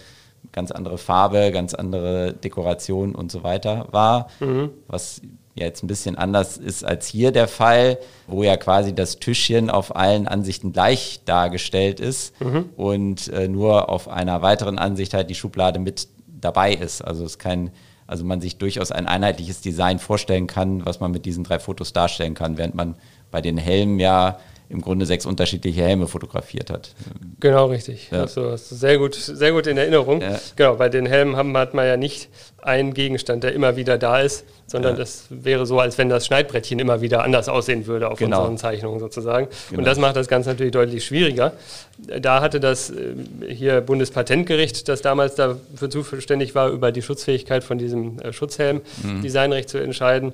[0.52, 4.72] ganz andere Farbe, ganz andere Dekoration und so weiter war, mhm.
[4.88, 5.22] was
[5.56, 9.96] jetzt ein bisschen anders ist als hier der Fall, wo ja quasi das Tischchen auf
[9.96, 12.70] allen Ansichten gleich dargestellt ist mhm.
[12.76, 17.02] und äh, nur auf einer weiteren Ansicht halt die Schublade mit dabei ist.
[17.02, 17.72] Also es kein,
[18.08, 21.94] also man sich durchaus ein einheitliches Design vorstellen kann, was man mit diesen drei Fotos
[21.94, 22.96] darstellen kann, während man
[23.30, 24.39] bei den Helmen ja
[24.74, 26.90] im Grunde sechs unterschiedliche Helme fotografiert hat.
[27.40, 28.10] Genau, richtig.
[28.12, 28.22] Ja.
[28.22, 30.22] Also hast du sehr gut, sehr gut in Erinnerung.
[30.22, 30.40] Ja.
[30.56, 32.30] Genau, bei den Helmen haben, hat man ja nicht
[32.62, 35.00] einen Gegenstand, der immer wieder da ist, sondern ja.
[35.00, 38.40] das wäre so, als wenn das Schneidbrettchen immer wieder anders aussehen würde auf genau.
[38.40, 39.48] unseren Zeichnungen sozusagen.
[39.70, 39.80] Genau.
[39.80, 41.54] Und das macht das Ganze natürlich deutlich schwieriger.
[41.98, 43.14] Da hatte das äh,
[43.48, 49.22] hier Bundespatentgericht, das damals dafür zuständig war, über die Schutzfähigkeit von diesem äh, Schutzhelm mhm.
[49.22, 50.34] Designrecht zu entscheiden,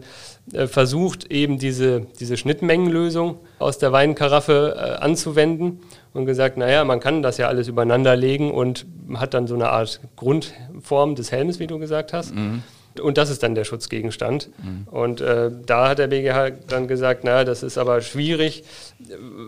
[0.68, 5.80] versucht eben diese, diese Schnittmengenlösung aus der Weinkaraffe anzuwenden
[6.14, 9.70] und gesagt, naja, man kann das ja alles übereinander legen und hat dann so eine
[9.70, 12.34] Art Grundform des Helmes, wie du gesagt hast.
[12.34, 12.64] Mhm.
[13.00, 14.50] Und das ist dann der Schutzgegenstand.
[14.58, 14.88] Mhm.
[14.92, 18.64] Und äh, da hat der BGH dann gesagt, naja, das ist aber schwierig,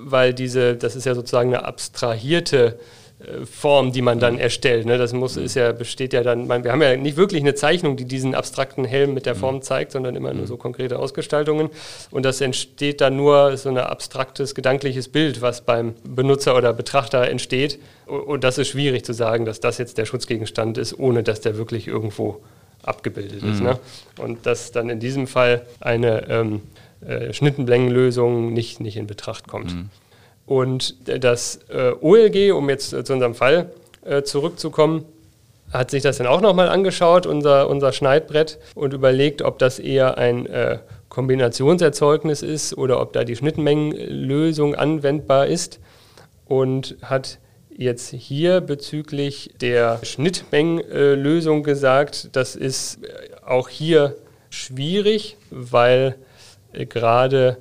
[0.03, 3.00] weil diese, das ist ja sozusagen eine abstrahierte äh,
[3.45, 4.85] Form, die man dann erstellt.
[4.85, 4.97] Ne?
[4.97, 8.05] Das muss, ist ja, besteht ja dann, wir haben ja nicht wirklich eine Zeichnung, die
[8.05, 9.61] diesen abstrakten Helm mit der Form mhm.
[9.61, 11.69] zeigt, sondern immer nur so konkrete Ausgestaltungen.
[12.09, 17.29] Und das entsteht dann nur so ein abstraktes, gedankliches Bild, was beim Benutzer oder Betrachter
[17.29, 17.79] entsteht.
[18.05, 21.57] Und das ist schwierig zu sagen, dass das jetzt der Schutzgegenstand ist, ohne dass der
[21.57, 22.41] wirklich irgendwo
[22.83, 23.51] abgebildet mhm.
[23.53, 23.61] ist.
[23.61, 23.79] Ne?
[24.17, 26.61] Und dass dann in diesem Fall eine ähm,
[27.05, 29.75] äh, Schnittenlängenlösung nicht, nicht in Betracht kommt.
[29.75, 29.89] Mhm.
[30.45, 33.71] Und das äh, OLG, um jetzt äh, zu unserem Fall
[34.03, 35.05] äh, zurückzukommen,
[35.71, 40.17] hat sich das dann auch nochmal angeschaut, unser, unser Schneidbrett, und überlegt, ob das eher
[40.17, 45.79] ein äh, Kombinationserzeugnis ist oder ob da die Schnittmengenlösung anwendbar ist.
[46.45, 52.99] Und hat jetzt hier bezüglich der Schnittmengenlösung gesagt, das ist
[53.45, 54.15] auch hier
[54.49, 56.15] schwierig, weil
[56.73, 57.57] gerade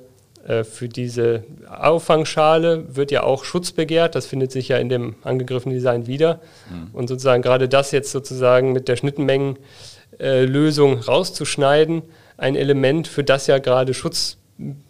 [0.63, 4.15] für diese Auffangschale wird ja auch Schutz begehrt.
[4.15, 6.39] Das findet sich ja in dem angegriffenen Design wieder.
[6.69, 6.89] Mhm.
[6.93, 12.01] Und sozusagen gerade das jetzt sozusagen mit der Schnittmengenlösung rauszuschneiden,
[12.37, 14.37] ein Element, für das ja gerade Schutz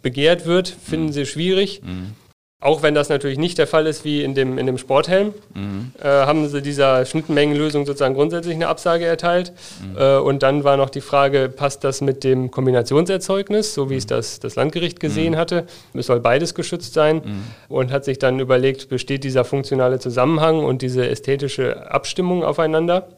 [0.00, 1.12] begehrt wird, finden mhm.
[1.12, 1.82] sie schwierig.
[1.82, 2.14] Mhm.
[2.62, 5.90] Auch wenn das natürlich nicht der Fall ist wie in dem, in dem Sporthelm, mhm.
[6.00, 9.52] äh, haben sie dieser Schnittmengenlösung sozusagen grundsätzlich eine Absage erteilt.
[9.82, 9.98] Mhm.
[9.98, 13.98] Äh, und dann war noch die Frage, passt das mit dem Kombinationserzeugnis, so wie mhm.
[13.98, 15.38] es das, das Landgericht gesehen mhm.
[15.38, 15.66] hatte?
[15.92, 17.16] Es soll beides geschützt sein.
[17.16, 17.42] Mhm.
[17.68, 23.08] Und hat sich dann überlegt, besteht dieser funktionale Zusammenhang und diese ästhetische Abstimmung aufeinander?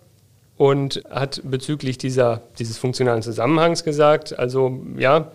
[0.57, 5.33] Und hat bezüglich dieser, dieses funktionalen Zusammenhangs gesagt, also ja,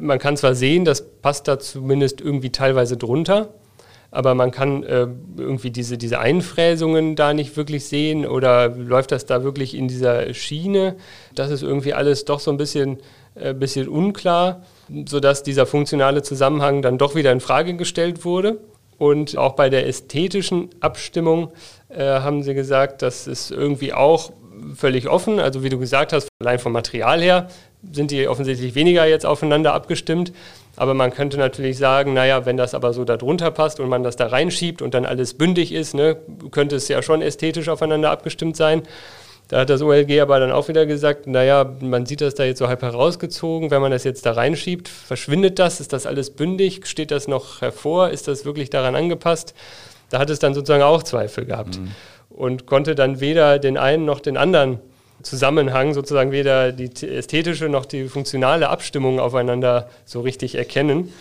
[0.00, 3.54] man kann zwar sehen, das passt da zumindest irgendwie teilweise drunter,
[4.10, 9.26] aber man kann äh, irgendwie diese, diese Einfräsungen da nicht wirklich sehen oder läuft das
[9.26, 10.94] da wirklich in dieser Schiene?
[11.34, 12.98] Das ist irgendwie alles doch so ein bisschen,
[13.34, 14.62] äh, bisschen unklar,
[15.06, 18.60] sodass dieser funktionale Zusammenhang dann doch wieder in Frage gestellt wurde.
[18.98, 21.50] Und auch bei der ästhetischen Abstimmung
[21.88, 24.30] äh, haben sie gesagt, das ist irgendwie auch
[24.76, 25.40] völlig offen.
[25.40, 27.48] Also wie du gesagt hast, allein vom Material her
[27.92, 30.32] sind die offensichtlich weniger jetzt aufeinander abgestimmt.
[30.76, 34.16] Aber man könnte natürlich sagen, naja, wenn das aber so darunter passt und man das
[34.16, 36.16] da reinschiebt und dann alles bündig ist, ne,
[36.50, 38.82] könnte es ja schon ästhetisch aufeinander abgestimmt sein.
[39.48, 42.58] Da hat das OLG aber dann auch wieder gesagt, naja, man sieht das da jetzt
[42.58, 46.86] so halb herausgezogen, wenn man das jetzt da reinschiebt, verschwindet das, ist das alles bündig,
[46.86, 49.54] steht das noch hervor, ist das wirklich daran angepasst?
[50.08, 51.90] Da hat es dann sozusagen auch Zweifel gehabt mhm.
[52.30, 54.80] und konnte dann weder den einen noch den anderen
[55.22, 61.12] Zusammenhang sozusagen weder die ästhetische noch die funktionale Abstimmung aufeinander so richtig erkennen.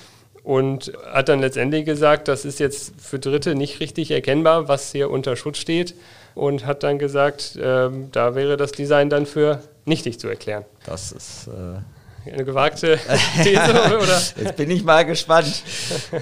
[0.43, 5.09] Und hat dann letztendlich gesagt, das ist jetzt für Dritte nicht richtig erkennbar, was hier
[5.09, 5.95] unter Schutz steht.
[6.35, 10.65] Und hat dann gesagt, äh, da wäre das Design dann für nichtig zu erklären.
[10.85, 11.79] Das ist äh
[12.25, 12.99] eine gewagte
[13.43, 13.61] These,
[14.01, 14.21] oder?
[14.37, 15.63] Jetzt bin ich mal gespannt,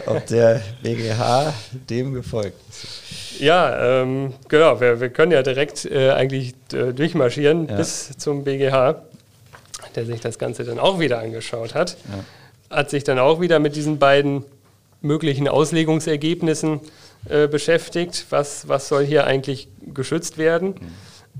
[0.05, 1.53] ob der BGH
[1.89, 3.39] dem gefolgt ist.
[3.39, 4.79] Ja, ähm, genau.
[4.79, 7.75] Wir, wir, können ja direkt äh, eigentlich äh, durchmarschieren ja.
[7.75, 9.01] bis zum BGH,
[9.95, 11.97] der sich das Ganze dann auch wieder angeschaut hat.
[12.69, 12.77] Ja.
[12.77, 14.45] Hat sich dann auch wieder mit diesen beiden
[15.01, 16.81] möglichen Auslegungsergebnissen
[17.29, 18.27] äh, beschäftigt.
[18.29, 20.75] Was, was soll hier eigentlich geschützt werden?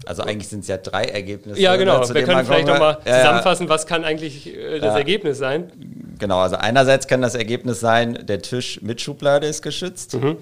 [0.06, 1.60] Also eigentlich sind es ja drei Ergebnisse.
[1.60, 2.02] Ja, genau.
[2.10, 4.98] Wir können vielleicht nochmal zusammenfassen, was kann eigentlich äh, das ja.
[4.98, 5.72] Ergebnis sein?
[6.18, 10.14] Genau, also einerseits kann das Ergebnis sein, der Tisch mit Schublade ist geschützt.
[10.16, 10.38] Mhm.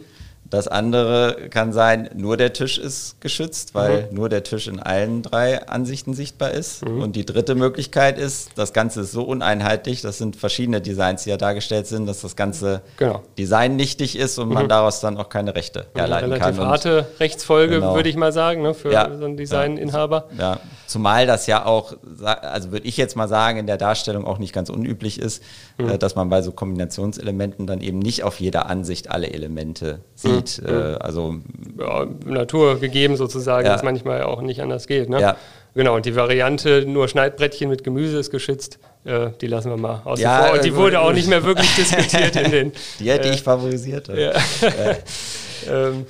[0.50, 4.16] Das andere kann sein, nur der Tisch ist geschützt, weil mhm.
[4.16, 6.86] nur der Tisch in allen drei Ansichten sichtbar ist.
[6.86, 7.02] Mhm.
[7.02, 11.30] Und die dritte Möglichkeit ist, das Ganze ist so uneinheitlich, das sind verschiedene Designs, die
[11.30, 13.22] ja dargestellt sind, dass das ganze genau.
[13.38, 14.56] Design nichtig ist und mhm.
[14.56, 16.00] man daraus dann auch keine Rechte mhm.
[16.00, 16.68] herleiten Relativ kann.
[16.68, 17.96] Relativ harte Rechtsfolge, genau.
[17.96, 19.16] würde ich mal sagen, ne, für ja.
[19.16, 20.30] so einen Designinhaber.
[20.36, 20.54] Ja.
[20.54, 20.60] ja.
[20.88, 24.54] Zumal das ja auch, also würde ich jetzt mal sagen, in der Darstellung auch nicht
[24.54, 25.44] ganz unüblich ist,
[25.78, 25.90] mhm.
[25.90, 30.39] äh, dass man bei so Kombinationselementen dann eben nicht auf jeder Ansicht alle Elemente sieht.
[30.40, 30.68] Mhm.
[30.68, 31.36] Äh, also
[31.80, 33.74] ja, Natur gegeben sozusagen, ja.
[33.74, 35.10] dass manchmal auch nicht anders geht.
[35.10, 35.22] Ne?
[35.22, 35.38] Ja.
[35.76, 40.02] Genau, und die Variante nur Schneidbrettchen mit Gemüse ist geschützt, äh, die lassen wir mal
[40.04, 40.54] außen ja, vor.
[40.56, 42.72] Und die wurde auch nicht mehr wirklich diskutiert in den.
[43.00, 44.08] Die hätte ich favorisiert.
[44.08, 44.34] Ja.
[45.70, 46.06] ähm,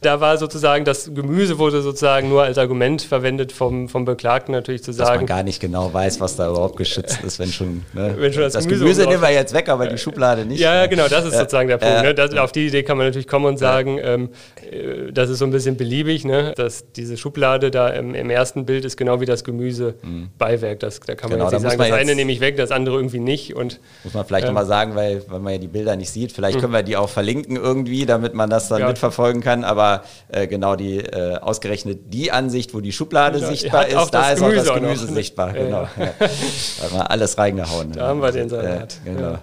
[0.00, 4.82] da war sozusagen, das Gemüse wurde sozusagen nur als Argument verwendet vom, vom Beklagten natürlich
[4.82, 5.10] zu sagen.
[5.10, 7.82] Dass man gar nicht genau weiß, was da überhaupt geschützt ist, wenn schon.
[7.92, 8.14] Ne?
[8.20, 10.60] Wenn schon das, das Gemüse, Gemüse nehmen wir jetzt weg, aber die Schublade nicht.
[10.60, 12.02] Ja, ja genau, das ist sozusagen der Punkt.
[12.02, 12.14] Ne?
[12.14, 14.30] Das, auf die Idee kann man natürlich kommen und sagen, ähm,
[14.70, 16.54] äh, das ist so ein bisschen beliebig, ne?
[16.56, 20.30] dass diese Schublade da im, im, ersten Bild ist genau wie das Gemüse mhm.
[20.38, 20.80] Beiwerk.
[20.80, 22.96] Das, da kann man genau, jetzt nicht sagen, das eine nehme ich weg, das andere
[22.96, 23.54] irgendwie nicht.
[23.54, 26.32] Und, muss man vielleicht ähm, nochmal sagen, weil, weil man ja die Bilder nicht sieht.
[26.32, 26.62] Vielleicht mhm.
[26.62, 28.88] können wir die auch verlinken irgendwie, damit man das dann ja.
[28.88, 29.64] mitverfolgen kann.
[29.64, 29.89] Aber
[30.28, 34.42] äh, genau die äh, ausgerechnet die Ansicht, wo die Schublade ja, sichtbar ist, da ist
[34.42, 35.56] auch das Gemüse noch, sichtbar.
[35.56, 35.82] Ja, genau.
[35.98, 36.12] Ja.
[36.18, 37.92] Da haben wir alles reingehauen.
[37.92, 38.96] Da haben wir den Salat.
[39.04, 39.38] genau.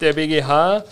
[0.00, 0.84] Der BGH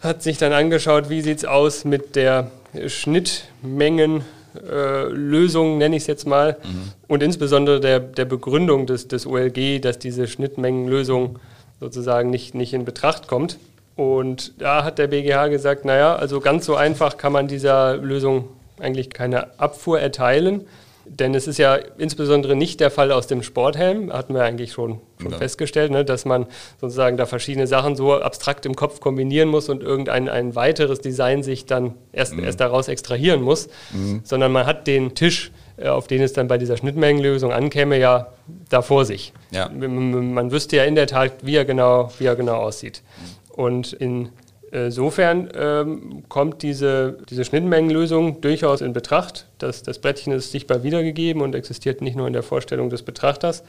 [0.00, 2.50] hat sich dann angeschaut, wie sieht es aus mit der
[2.86, 4.22] Schnittmengen.
[4.54, 6.92] Äh, Lösung, nenne ich es jetzt mal, mhm.
[7.06, 11.38] und insbesondere der, der Begründung des, des OLG, dass diese Schnittmengenlösung
[11.80, 13.58] sozusagen nicht, nicht in Betracht kommt.
[13.98, 18.48] Und da hat der BGH gesagt, naja, also ganz so einfach kann man dieser Lösung
[18.78, 20.68] eigentlich keine Abfuhr erteilen.
[21.04, 25.00] Denn es ist ja insbesondere nicht der Fall aus dem Sporthelm, hatten wir eigentlich schon,
[25.20, 25.38] schon ja.
[25.38, 26.46] festgestellt, ne, dass man
[26.80, 31.42] sozusagen da verschiedene Sachen so abstrakt im Kopf kombinieren muss und irgendein ein weiteres Design
[31.42, 32.44] sich dann erst, mhm.
[32.44, 34.20] erst daraus extrahieren muss, mhm.
[34.22, 38.28] sondern man hat den Tisch, äh, auf den es dann bei dieser Schnittmengenlösung ankäme, ja
[38.68, 39.32] da vor sich.
[39.50, 39.68] Ja.
[39.70, 43.02] Man wüsste ja in der Tat, wie er genau, wie er genau aussieht.
[43.02, 43.37] Mhm.
[43.58, 44.30] Und in
[44.70, 49.46] Insofern ähm, kommt diese, diese Schnittmengenlösung durchaus in Betracht.
[49.56, 53.64] Das, das Brettchen ist sichtbar wiedergegeben und existiert nicht nur in der Vorstellung des Betrachters.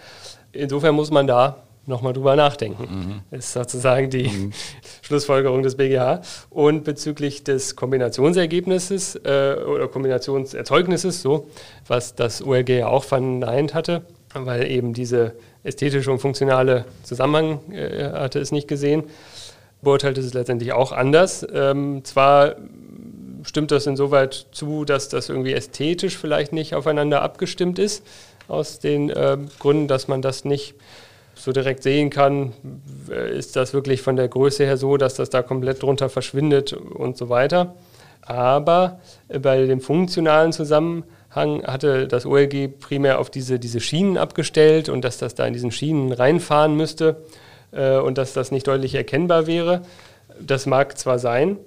[0.51, 3.23] Insofern muss man da nochmal drüber nachdenken.
[3.31, 3.37] Mhm.
[3.37, 4.51] Ist sozusagen die mhm.
[5.01, 6.21] Schlussfolgerung des BGH.
[6.49, 11.47] Und bezüglich des Kombinationsergebnisses äh, oder Kombinationserzeugnisses, so,
[11.87, 14.01] was das OLG ja auch verneint hatte,
[14.33, 19.03] weil eben diese ästhetische und funktionale Zusammenhang äh, hatte es nicht gesehen,
[19.81, 21.45] beurteilt es letztendlich auch anders.
[21.51, 22.55] Ähm, zwar
[23.43, 28.05] stimmt das insoweit zu, dass das irgendwie ästhetisch vielleicht nicht aufeinander abgestimmt ist,
[28.47, 30.75] aus den äh, Gründen, dass man das nicht
[31.35, 32.53] so direkt sehen kann,
[33.09, 36.73] äh, ist das wirklich von der Größe her so, dass das da komplett drunter verschwindet
[36.73, 37.75] und so weiter.
[38.21, 45.03] Aber bei dem funktionalen Zusammenhang hatte das OLG primär auf diese, diese Schienen abgestellt und
[45.03, 47.23] dass das da in diesen Schienen reinfahren müsste
[47.71, 49.81] äh, und dass das nicht deutlich erkennbar wäre.
[50.39, 51.57] Das mag zwar sein,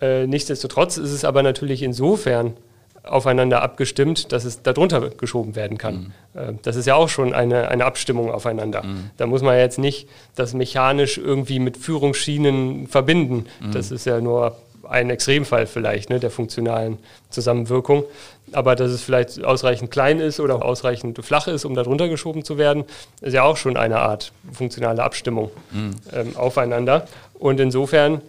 [0.00, 2.56] äh, nichtsdestotrotz ist es aber natürlich insofern
[3.04, 6.12] aufeinander abgestimmt, dass es darunter geschoben werden kann.
[6.34, 6.40] Mhm.
[6.40, 8.82] Äh, das ist ja auch schon eine, eine Abstimmung aufeinander.
[8.82, 9.10] Mhm.
[9.16, 13.46] Da muss man jetzt nicht das mechanisch irgendwie mit Führungsschienen verbinden.
[13.60, 13.72] Mhm.
[13.72, 14.56] Das ist ja nur
[14.88, 16.98] ein Extremfall vielleicht ne, der funktionalen
[17.30, 18.04] Zusammenwirkung.
[18.52, 22.58] Aber dass es vielleicht ausreichend klein ist oder ausreichend flach ist, um darunter geschoben zu
[22.58, 22.84] werden,
[23.20, 25.96] ist ja auch schon eine Art funktionale Abstimmung mhm.
[26.12, 27.06] ähm, aufeinander.
[27.34, 28.22] Und insofern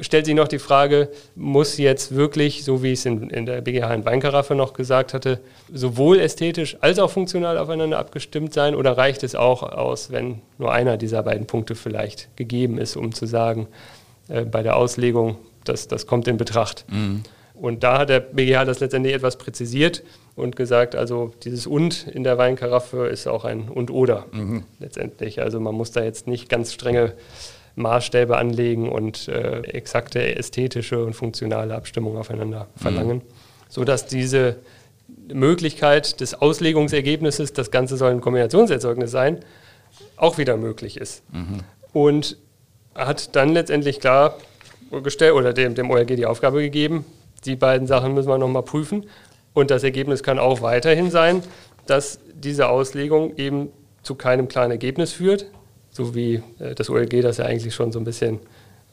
[0.00, 3.60] stellt sich noch die Frage, muss jetzt wirklich, so wie ich es in, in der
[3.60, 5.40] BGH in Weinkaraffe noch gesagt hatte,
[5.72, 10.72] sowohl ästhetisch als auch funktional aufeinander abgestimmt sein oder reicht es auch aus, wenn nur
[10.72, 13.68] einer dieser beiden Punkte vielleicht gegeben ist, um zu sagen,
[14.28, 16.84] äh, bei der Auslegung, das, das kommt in Betracht.
[16.88, 17.22] Mhm.
[17.54, 20.02] Und da hat der BGH das letztendlich etwas präzisiert
[20.34, 24.64] und gesagt, also dieses und in der Weinkaraffe ist auch ein und oder mhm.
[24.80, 25.40] letztendlich.
[25.40, 27.14] Also man muss da jetzt nicht ganz strenge
[27.76, 33.22] Maßstäbe anlegen und äh, exakte ästhetische und funktionale Abstimmung aufeinander verlangen, mhm.
[33.68, 34.56] sodass diese
[35.32, 39.40] Möglichkeit des Auslegungsergebnisses, das Ganze soll ein Kombinationserzeugnis sein,
[40.16, 41.22] auch wieder möglich ist.
[41.32, 41.60] Mhm.
[41.92, 42.36] Und
[42.94, 47.04] hat dann letztendlich klargestellt oder dem, dem ORG die Aufgabe gegeben,
[47.44, 49.06] die beiden Sachen müssen wir nochmal prüfen.
[49.52, 51.42] Und das Ergebnis kann auch weiterhin sein,
[51.86, 53.68] dass diese Auslegung eben
[54.02, 55.46] zu keinem klaren Ergebnis führt,
[55.90, 58.40] so wie äh, das OLG das ja eigentlich schon so ein bisschen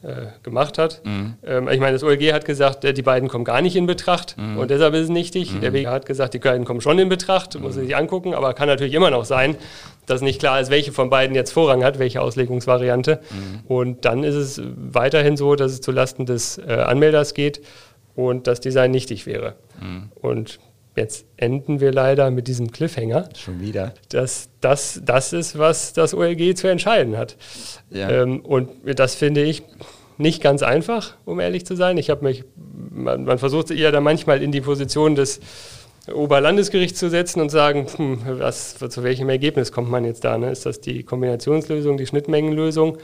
[0.02, 1.00] äh, gemacht hat.
[1.04, 1.34] Mhm.
[1.44, 4.36] Ähm, ich meine, das OLG hat gesagt, äh, die beiden kommen gar nicht in Betracht
[4.38, 4.58] mhm.
[4.58, 5.54] und deshalb ist es nichtig.
[5.54, 5.60] Mhm.
[5.60, 8.54] Der BGH hat gesagt, die beiden kommen schon in Betracht, muss man sich angucken, aber
[8.54, 9.56] kann natürlich immer noch sein,
[10.06, 13.20] dass nicht klar ist, welche von beiden jetzt Vorrang hat, welche Auslegungsvariante.
[13.30, 13.60] Mhm.
[13.68, 17.60] Und dann ist es weiterhin so, dass es zulasten des Anmelders geht
[18.14, 19.56] und das Design nichtig wäre.
[19.80, 20.10] Mhm.
[20.14, 20.58] Und
[20.94, 23.30] Jetzt enden wir leider mit diesem Cliffhanger.
[23.34, 23.94] Schon wieder.
[24.10, 27.36] Dass das, das ist, was das OLG zu entscheiden hat.
[27.90, 28.10] Ja.
[28.10, 29.62] Ähm, und das finde ich
[30.18, 31.96] nicht ganz einfach, um ehrlich zu sein.
[31.96, 32.44] Ich habe mich,
[32.90, 35.40] man, man versucht ja da manchmal in die Position des
[36.12, 40.36] Oberlandesgerichts zu setzen und sagen, hm, was, zu welchem Ergebnis kommt man jetzt da?
[40.36, 40.50] Ne?
[40.50, 42.98] Ist das die Kombinationslösung, die Schnittmengenlösung?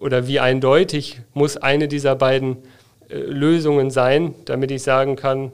[0.00, 2.56] Oder wie eindeutig muss eine dieser beiden
[3.10, 5.52] äh, Lösungen sein, damit ich sagen kann,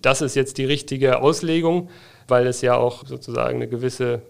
[0.00, 1.90] das ist jetzt die richtige Auslegung,
[2.28, 4.22] weil es ja auch sozusagen eine gewisse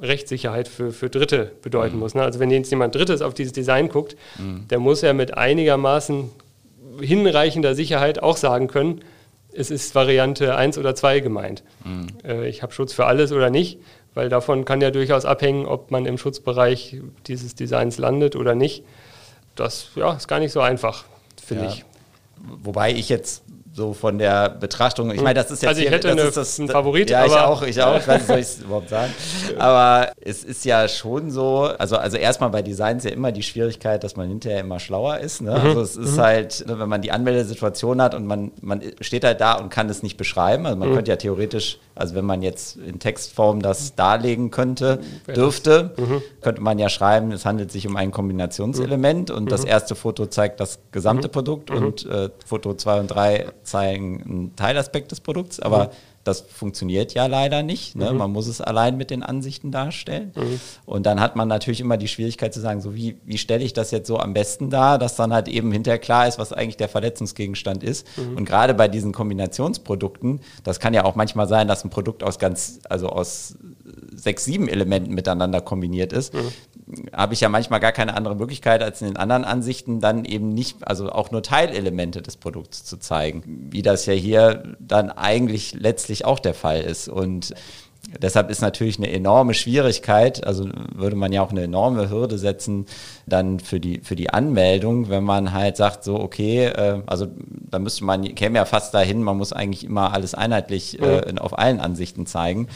[0.00, 2.00] Rechtssicherheit für, für Dritte bedeuten mhm.
[2.00, 2.14] muss.
[2.14, 2.22] Ne?
[2.22, 4.66] Also wenn jetzt jemand Drittes auf dieses Design guckt, mhm.
[4.68, 6.30] der muss ja mit einigermaßen
[7.00, 9.02] hinreichender Sicherheit auch sagen können,
[9.52, 11.62] es ist Variante 1 oder 2 gemeint.
[11.84, 12.06] Mhm.
[12.24, 13.78] Äh, ich habe Schutz für alles oder nicht,
[14.14, 18.84] weil davon kann ja durchaus abhängen, ob man im Schutzbereich dieses Designs landet oder nicht.
[19.56, 21.04] Das ja, ist gar nicht so einfach,
[21.42, 21.70] finde ja.
[21.70, 21.84] ich.
[22.62, 23.42] Wobei ich jetzt
[23.78, 25.10] so von der Betrachtung.
[25.12, 27.10] Ich meine, das ist jetzt also ich hätte hier, eine, das, einen Favorit.
[27.10, 27.98] Ja, ich auch, ich auch.
[27.98, 29.12] Ich weiß nicht, soll ich es überhaupt sagen.
[29.58, 34.02] Aber es ist ja schon so, also, also erstmal bei Designs ja immer die Schwierigkeit,
[34.02, 35.40] dass man hinterher immer schlauer ist.
[35.40, 35.50] Ne?
[35.52, 35.56] Mhm.
[35.56, 36.20] Also es ist mhm.
[36.20, 39.88] halt, ne, wenn man die Anmeldesituation hat und man, man steht halt da und kann
[39.88, 40.66] es nicht beschreiben.
[40.66, 40.94] Also man mhm.
[40.94, 45.00] könnte ja theoretisch, also wenn man jetzt in Textform das darlegen könnte,
[45.34, 46.22] dürfte, mhm.
[46.40, 49.68] könnte man ja schreiben, es handelt sich um ein Kombinationselement und das mhm.
[49.68, 51.32] erste Foto zeigt das gesamte mhm.
[51.32, 55.90] Produkt und äh, Foto 2 und 3 zeigen einen Teilaspekt des Produkts, aber mhm.
[56.28, 57.96] Das funktioniert ja leider nicht.
[57.96, 58.12] Ne?
[58.12, 58.18] Mhm.
[58.18, 60.32] Man muss es allein mit den Ansichten darstellen.
[60.36, 60.60] Mhm.
[60.86, 63.72] Und dann hat man natürlich immer die Schwierigkeit zu sagen, so wie, wie stelle ich
[63.72, 66.76] das jetzt so am besten dar, dass dann halt eben hinterher klar ist, was eigentlich
[66.76, 68.06] der Verletzungsgegenstand ist.
[68.16, 68.36] Mhm.
[68.36, 72.38] Und gerade bei diesen Kombinationsprodukten, das kann ja auch manchmal sein, dass ein Produkt aus
[72.38, 73.56] ganz, also aus
[74.14, 76.52] sechs, sieben Elementen miteinander kombiniert ist, mhm.
[77.12, 80.50] Habe ich ja manchmal gar keine andere Möglichkeit, als in den anderen Ansichten dann eben
[80.50, 85.74] nicht, also auch nur Teilelemente des Produkts zu zeigen, wie das ja hier dann eigentlich
[85.74, 87.08] letztlich auch der Fall ist.
[87.08, 87.54] Und
[88.22, 92.86] deshalb ist natürlich eine enorme Schwierigkeit, also würde man ja auch eine enorme Hürde setzen,
[93.26, 97.26] dann für die, für die Anmeldung, wenn man halt sagt, so, okay, äh, also
[97.70, 101.58] da müsste man, käme ja fast dahin, man muss eigentlich immer alles einheitlich äh, auf
[101.58, 102.68] allen Ansichten zeigen.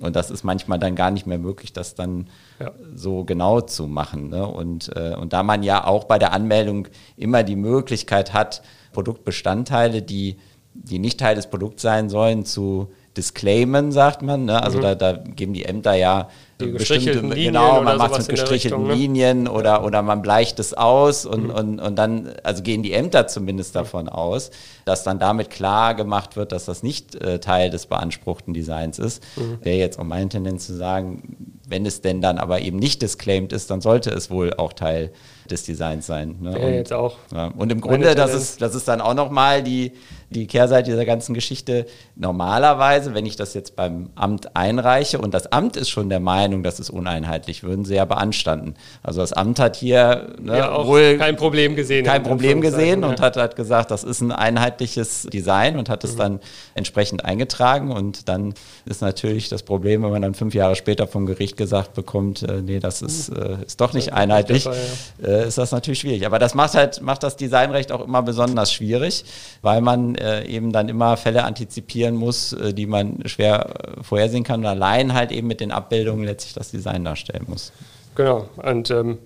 [0.00, 2.28] Und das ist manchmal dann gar nicht mehr möglich, das dann
[2.58, 2.72] ja.
[2.94, 4.30] so genau zu machen.
[4.30, 4.46] Ne?
[4.46, 10.02] Und, äh, und da man ja auch bei der Anmeldung immer die Möglichkeit hat, Produktbestandteile,
[10.02, 10.38] die,
[10.72, 14.44] die nicht Teil des Produkts sein sollen, zu disclaimen, sagt man.
[14.44, 14.62] Ne?
[14.62, 14.82] Also mhm.
[14.82, 16.28] da, da geben die Ämter ja
[16.60, 18.94] die bestimmte, Linien genau, man macht es mit gestrichelten Richtung, ne?
[18.94, 21.50] Linien oder, oder man bleicht es aus und, mhm.
[21.50, 24.10] und, und dann, also gehen die Ämter zumindest davon mhm.
[24.10, 24.50] aus,
[24.84, 29.22] dass dann damit klar gemacht wird, dass das nicht äh, Teil des beanspruchten Designs ist.
[29.36, 29.58] Mhm.
[29.62, 33.52] Wäre jetzt auch meine Tendenz zu sagen, wenn es denn dann aber eben nicht disclaimed
[33.52, 35.12] ist, dann sollte es wohl auch Teil
[35.50, 36.36] des Designs sein.
[36.40, 36.52] Ne?
[36.52, 37.16] Ja, und, jetzt auch.
[37.34, 37.52] Ja.
[37.56, 39.92] Und im Grunde, das ist, das ist dann auch nochmal die,
[40.30, 41.86] die Kehrseite dieser ganzen Geschichte.
[42.14, 46.62] Normalerweise, wenn ich das jetzt beim Amt einreiche und das Amt ist schon der Meinung,
[46.62, 48.74] das ist uneinheitlich, würden sie ja beanstanden.
[49.02, 52.06] Also das Amt hat hier ne, ja, wohl kein Problem gesehen.
[52.06, 56.14] Kein Problem gesehen und hat, hat gesagt, das ist ein einheitliches Design und hat es
[56.14, 56.18] mhm.
[56.18, 56.40] dann
[56.74, 57.90] entsprechend eingetragen.
[57.90, 61.94] Und dann ist natürlich das Problem, wenn man dann fünf Jahre später vom Gericht gesagt
[61.94, 64.76] bekommt, äh, nee, das ist, äh, ist doch nicht einheitlich, Fall,
[65.22, 65.28] ja.
[65.28, 66.26] äh, ist das natürlich schwierig.
[66.26, 69.24] Aber das macht halt, macht das Designrecht auch immer besonders schwierig,
[69.62, 74.44] weil man äh, eben dann immer Fälle antizipieren muss, äh, die man schwer äh, vorhersehen
[74.44, 77.72] kann und allein halt eben mit den Abbildungen letztlich das Design darstellen muss.
[78.14, 78.48] Genau.
[78.56, 79.18] Und ähm,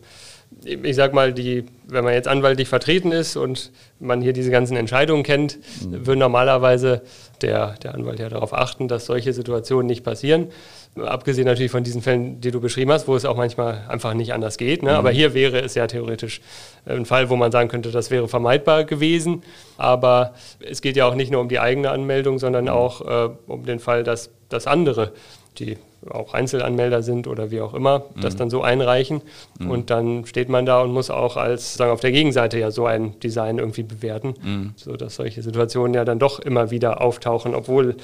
[0.64, 4.76] ich sag mal, die, wenn man jetzt anwaltlich vertreten ist und man hier diese ganzen
[4.76, 6.06] Entscheidungen kennt, mhm.
[6.06, 7.02] würde normalerweise
[7.42, 10.48] der, der Anwalt ja darauf achten, dass solche Situationen nicht passieren.
[10.96, 14.32] Abgesehen natürlich von diesen Fällen, die du beschrieben hast, wo es auch manchmal einfach nicht
[14.32, 14.82] anders geht.
[14.82, 14.90] Ne?
[14.90, 14.96] Mhm.
[14.96, 16.40] Aber hier wäre es ja theoretisch
[16.86, 19.42] ein Fall, wo man sagen könnte, das wäre vermeidbar gewesen.
[19.76, 23.66] Aber es geht ja auch nicht nur um die eigene Anmeldung, sondern auch äh, um
[23.66, 25.12] den Fall, dass, dass andere,
[25.58, 25.78] die
[26.10, 28.20] auch Einzelanmelder sind oder wie auch immer, mhm.
[28.20, 29.22] das dann so einreichen.
[29.58, 29.70] Mhm.
[29.70, 32.86] Und dann steht man da und muss auch als sagen auf der Gegenseite ja so
[32.86, 34.72] ein Design irgendwie bewerten, mhm.
[34.76, 37.96] sodass solche Situationen ja dann doch immer wieder auftauchen, obwohl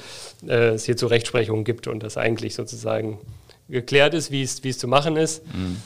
[0.47, 3.17] äh, es hier zu Rechtsprechungen gibt und das eigentlich sozusagen
[3.71, 5.43] geklärt ist, wie es, es zu machen ist.
[5.53, 5.77] Mhm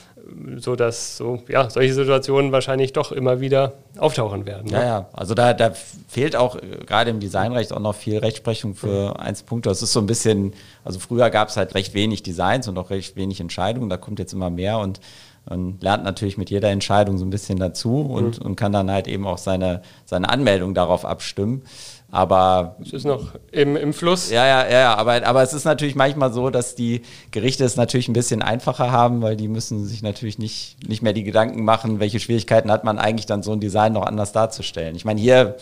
[0.56, 4.66] so dass so, ja, solche Situationen wahrscheinlich doch immer wieder auftauchen werden.
[4.66, 4.78] Ne?
[4.78, 5.72] Ja, ja, also da, da
[6.08, 9.16] fehlt auch äh, gerade im Designrecht auch noch viel Rechtsprechung für mhm.
[9.16, 9.68] Einzelpunkte.
[9.68, 10.52] Das ist so ein bisschen,
[10.84, 14.18] also früher gab es halt recht wenig Designs und auch recht wenig Entscheidungen, da kommt
[14.18, 15.00] jetzt immer mehr und
[15.48, 18.46] man lernt natürlich mit jeder Entscheidung so ein bisschen dazu und, mhm.
[18.46, 21.62] und kann dann halt eben auch seine, seine Anmeldung darauf abstimmen.
[22.10, 24.30] Aber es ist noch im, im Fluss.
[24.30, 27.02] Ja, ja, ja, aber, aber es ist natürlich manchmal so, dass die
[27.32, 31.12] Gerichte es natürlich ein bisschen einfacher haben, weil die müssen sich natürlich nicht, nicht mehr
[31.12, 34.94] die Gedanken machen, welche Schwierigkeiten hat man eigentlich dann so ein Design noch anders darzustellen.
[34.94, 35.56] Ich meine, hier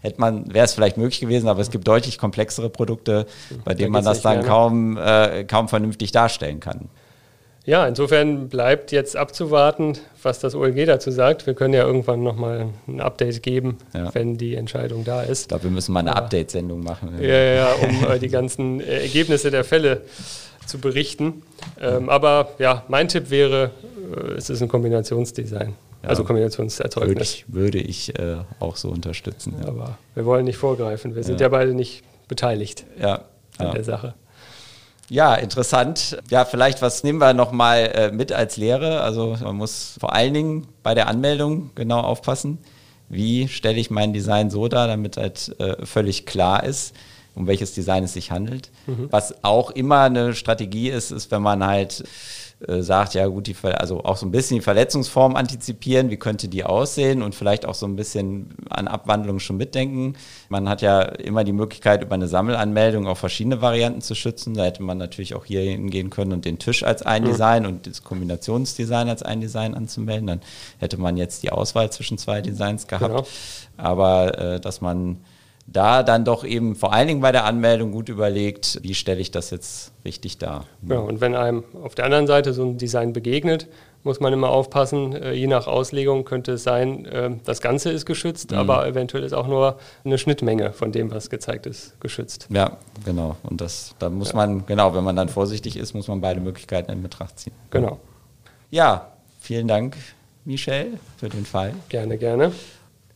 [0.00, 3.26] hätte man, wäre es vielleicht möglich gewesen, aber es gibt deutlich komplexere Produkte,
[3.64, 4.44] bei denen da man das dann ne?
[4.44, 6.90] kaum, äh, kaum vernünftig darstellen kann.
[7.66, 11.48] Ja, insofern bleibt jetzt abzuwarten, was das OLG dazu sagt.
[11.48, 14.14] Wir können ja irgendwann nochmal ein Update geben, ja.
[14.14, 15.42] wenn die Entscheidung da ist.
[15.42, 17.20] Ich glaube, wir müssen mal eine Update-Sendung machen.
[17.20, 20.02] Ja, ja, um äh, die ganzen äh, Ergebnisse der Fälle
[20.64, 21.42] zu berichten.
[21.80, 23.72] Ähm, aber ja, mein Tipp wäre,
[24.14, 25.74] äh, es ist ein Kombinationsdesign.
[26.04, 27.08] Ja, also Kombinationserzeugnis.
[27.08, 29.56] Würde ich, würde ich äh, auch so unterstützen.
[29.60, 29.66] Ja.
[29.66, 31.16] Aber wir wollen nicht vorgreifen.
[31.16, 34.14] Wir sind ja, beide nicht beteiligt an der Sache.
[35.08, 36.18] Ja, interessant.
[36.30, 39.00] Ja, vielleicht was nehmen wir nochmal äh, mit als Lehre.
[39.02, 42.58] Also man muss vor allen Dingen bei der Anmeldung genau aufpassen.
[43.08, 46.94] Wie stelle ich mein Design so dar, damit halt äh, völlig klar ist,
[47.36, 48.70] um welches Design es sich handelt.
[48.86, 49.08] Mhm.
[49.10, 52.02] Was auch immer eine Strategie ist, ist, wenn man halt
[52.66, 56.48] äh, sagt, ja gut, die, also auch so ein bisschen die Verletzungsform antizipieren, wie könnte
[56.48, 60.14] die aussehen und vielleicht auch so ein bisschen an Abwandlungen schon mitdenken.
[60.48, 64.54] Man hat ja immer die Möglichkeit, über eine Sammelanmeldung auch verschiedene Varianten zu schützen.
[64.54, 67.26] Da hätte man natürlich auch hier hingehen können und den Tisch als ein mhm.
[67.26, 70.26] Design und das Kombinationsdesign als ein Design anzumelden.
[70.26, 70.40] Dann
[70.78, 73.06] hätte man jetzt die Auswahl zwischen zwei Designs gehabt.
[73.06, 73.26] Genau.
[73.76, 75.18] Aber äh, dass man
[75.66, 79.30] da dann doch eben vor allen Dingen bei der Anmeldung gut überlegt, wie stelle ich
[79.30, 80.64] das jetzt richtig dar.
[80.88, 83.66] Ja, und wenn einem auf der anderen Seite so ein Design begegnet,
[84.04, 88.06] muss man immer aufpassen, äh, je nach Auslegung könnte es sein, äh, das Ganze ist
[88.06, 88.58] geschützt, mhm.
[88.58, 92.46] aber eventuell ist auch nur eine Schnittmenge von dem, was gezeigt ist, geschützt.
[92.50, 93.36] Ja, genau.
[93.42, 94.36] Und das, da muss ja.
[94.36, 97.52] man, genau, wenn man dann vorsichtig ist, muss man beide Möglichkeiten in Betracht ziehen.
[97.70, 97.98] Genau.
[98.70, 99.10] Ja,
[99.40, 99.96] vielen Dank,
[100.44, 101.74] Michel, für den Fall.
[101.88, 102.52] Gerne, gerne.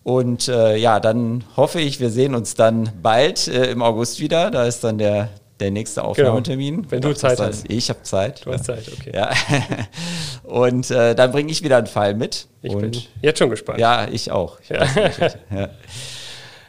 [0.02, 4.50] Und äh, ja, dann hoffe ich, wir sehen uns dann bald äh, im August wieder.
[4.50, 5.28] Da ist dann der,
[5.60, 6.10] der nächste genau.
[6.10, 6.76] Aufnahmetermin.
[6.76, 6.90] Genau.
[6.90, 7.70] Wenn du Zeit hast.
[7.70, 8.46] Ich habe Zeit.
[8.46, 9.12] Du hast Zeit, okay.
[9.14, 9.30] Ja.
[10.44, 12.46] Und äh, dann bringe ich wieder einen Fall mit.
[12.62, 13.78] Ich Und bin jetzt schon gespannt.
[13.78, 14.58] Ja, ich auch.
[14.60, 14.86] Ich ja.
[15.54, 15.68] ja.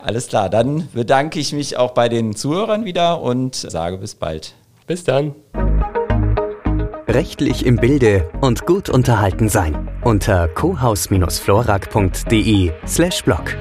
[0.03, 4.55] Alles klar, dann bedanke ich mich auch bei den Zuhörern wieder und sage bis bald.
[4.87, 5.35] Bis dann.
[7.13, 13.57] Rechtlich im Bilde und gut unterhalten sein unter cohaus-florak.de slash blog.